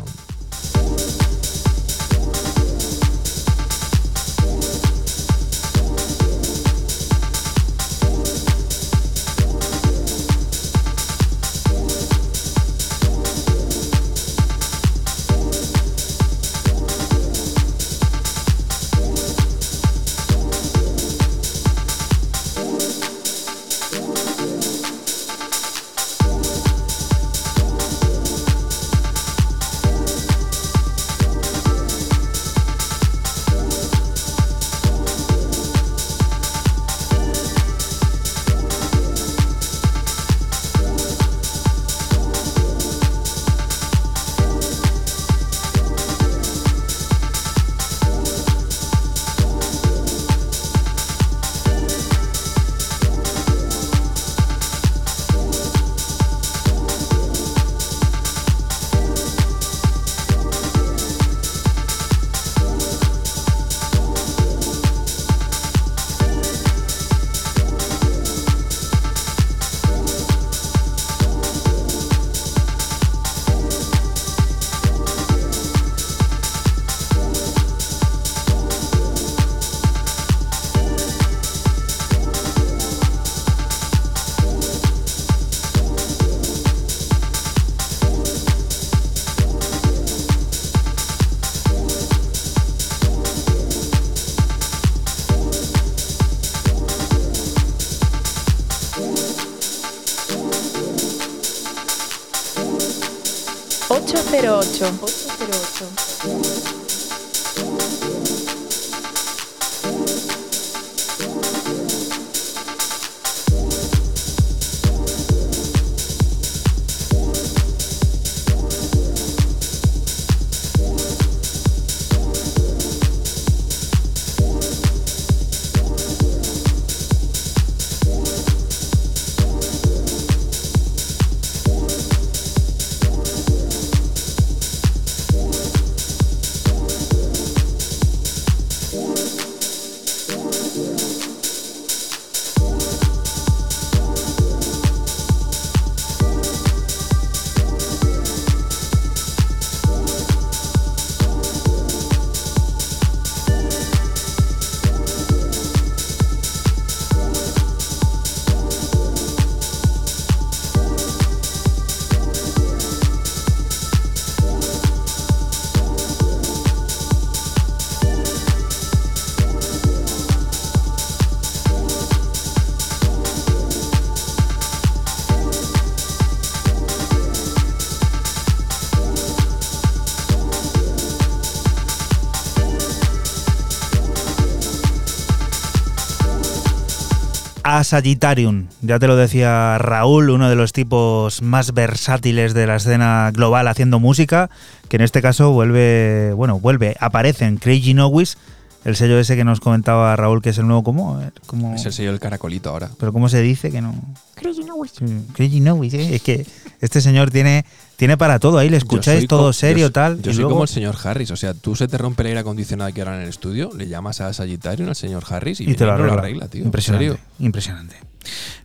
[187.90, 188.68] Sagittarium.
[188.84, 193.68] Ya te lo decía Raúl, uno de los tipos más versátiles de la escena global
[193.68, 194.52] haciendo música,
[194.90, 198.38] que en este caso vuelve, bueno, vuelve, aparece en Crazy Nowis,
[198.86, 201.20] el sello ese que nos comentaba Raúl, que es el nuevo, ¿cómo?
[201.48, 201.74] ¿Cómo?
[201.74, 202.92] Es el sello del caracolito ahora.
[203.00, 203.96] Pero ¿cómo se dice que no?
[204.36, 204.94] Crazy Nowis.
[205.34, 206.16] Crazy Nowis, ¿eh?
[206.16, 206.46] Es que
[206.82, 207.66] este señor tiene,
[208.00, 210.22] tiene para todo, ahí le escucháis todo serio, yo, tal.
[210.22, 211.32] Yo y soy luego- como el señor Harris.
[211.32, 213.90] O sea, tú se te rompe el aire acondicionado aquí ahora en el estudio, le
[213.90, 216.48] llamas a Sagittarium, al señor Harris, y, y te lo arregla.
[216.48, 216.62] tío.
[216.62, 217.98] ¿En Impresionante, impresionante.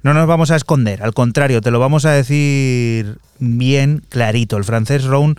[0.05, 4.57] No nos vamos a esconder, al contrario, te lo vamos a decir bien clarito.
[4.57, 5.37] El francés Round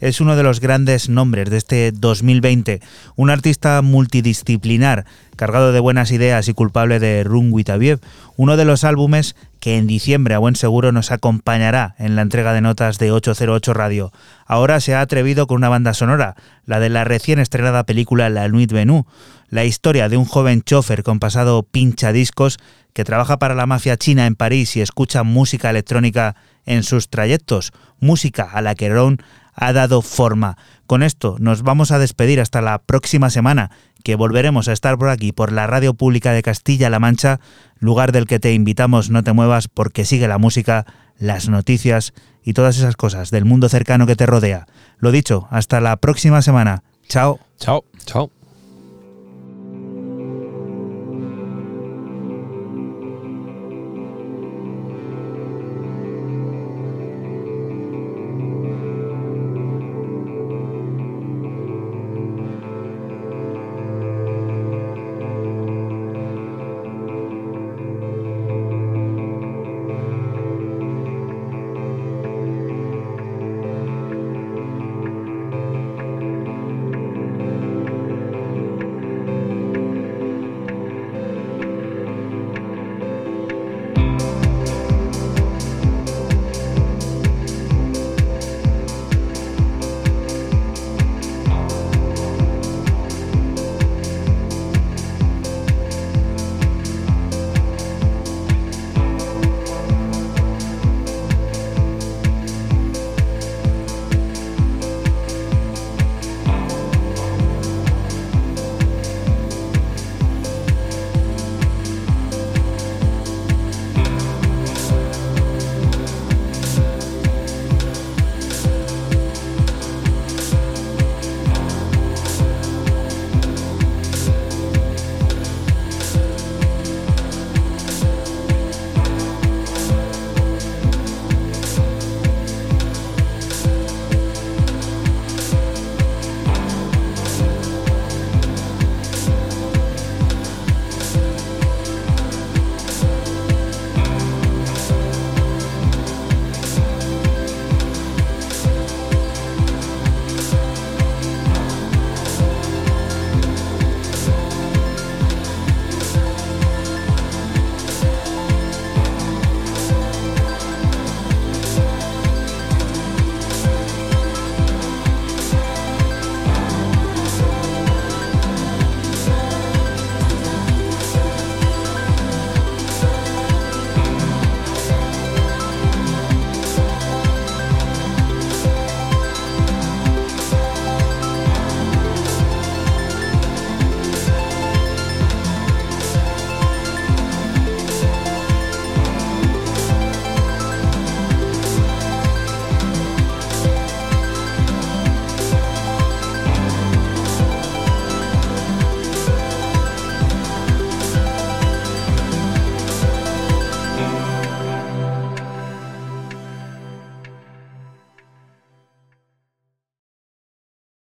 [0.00, 2.80] es uno de los grandes nombres de este 2020,
[3.16, 5.04] un artista multidisciplinar,
[5.36, 8.00] cargado de buenas ideas y culpable de Run Witaviev,
[8.36, 12.52] uno de los álbumes que en diciembre a buen seguro nos acompañará en la entrega
[12.52, 14.12] de notas de 808 Radio.
[14.46, 18.48] Ahora se ha atrevido con una banda sonora, la de la recién estrenada película La
[18.48, 19.04] Nuit Venue,
[19.48, 22.58] la historia de un joven chofer con pasado pincha discos
[22.92, 27.72] que trabaja para la mafia china en París y escucha música electrónica en sus trayectos,
[27.98, 29.18] música a la que Ron
[29.60, 30.56] ha dado forma.
[30.86, 33.70] Con esto nos vamos a despedir hasta la próxima semana,
[34.04, 37.40] que volveremos a estar por aquí, por la Radio Pública de Castilla-La Mancha,
[37.78, 40.86] lugar del que te invitamos no te muevas porque sigue la música,
[41.18, 42.14] las noticias
[42.44, 44.66] y todas esas cosas del mundo cercano que te rodea.
[44.98, 46.82] Lo dicho, hasta la próxima semana.
[47.08, 47.40] Chao.
[47.58, 47.84] Chao.
[48.04, 48.37] Chao.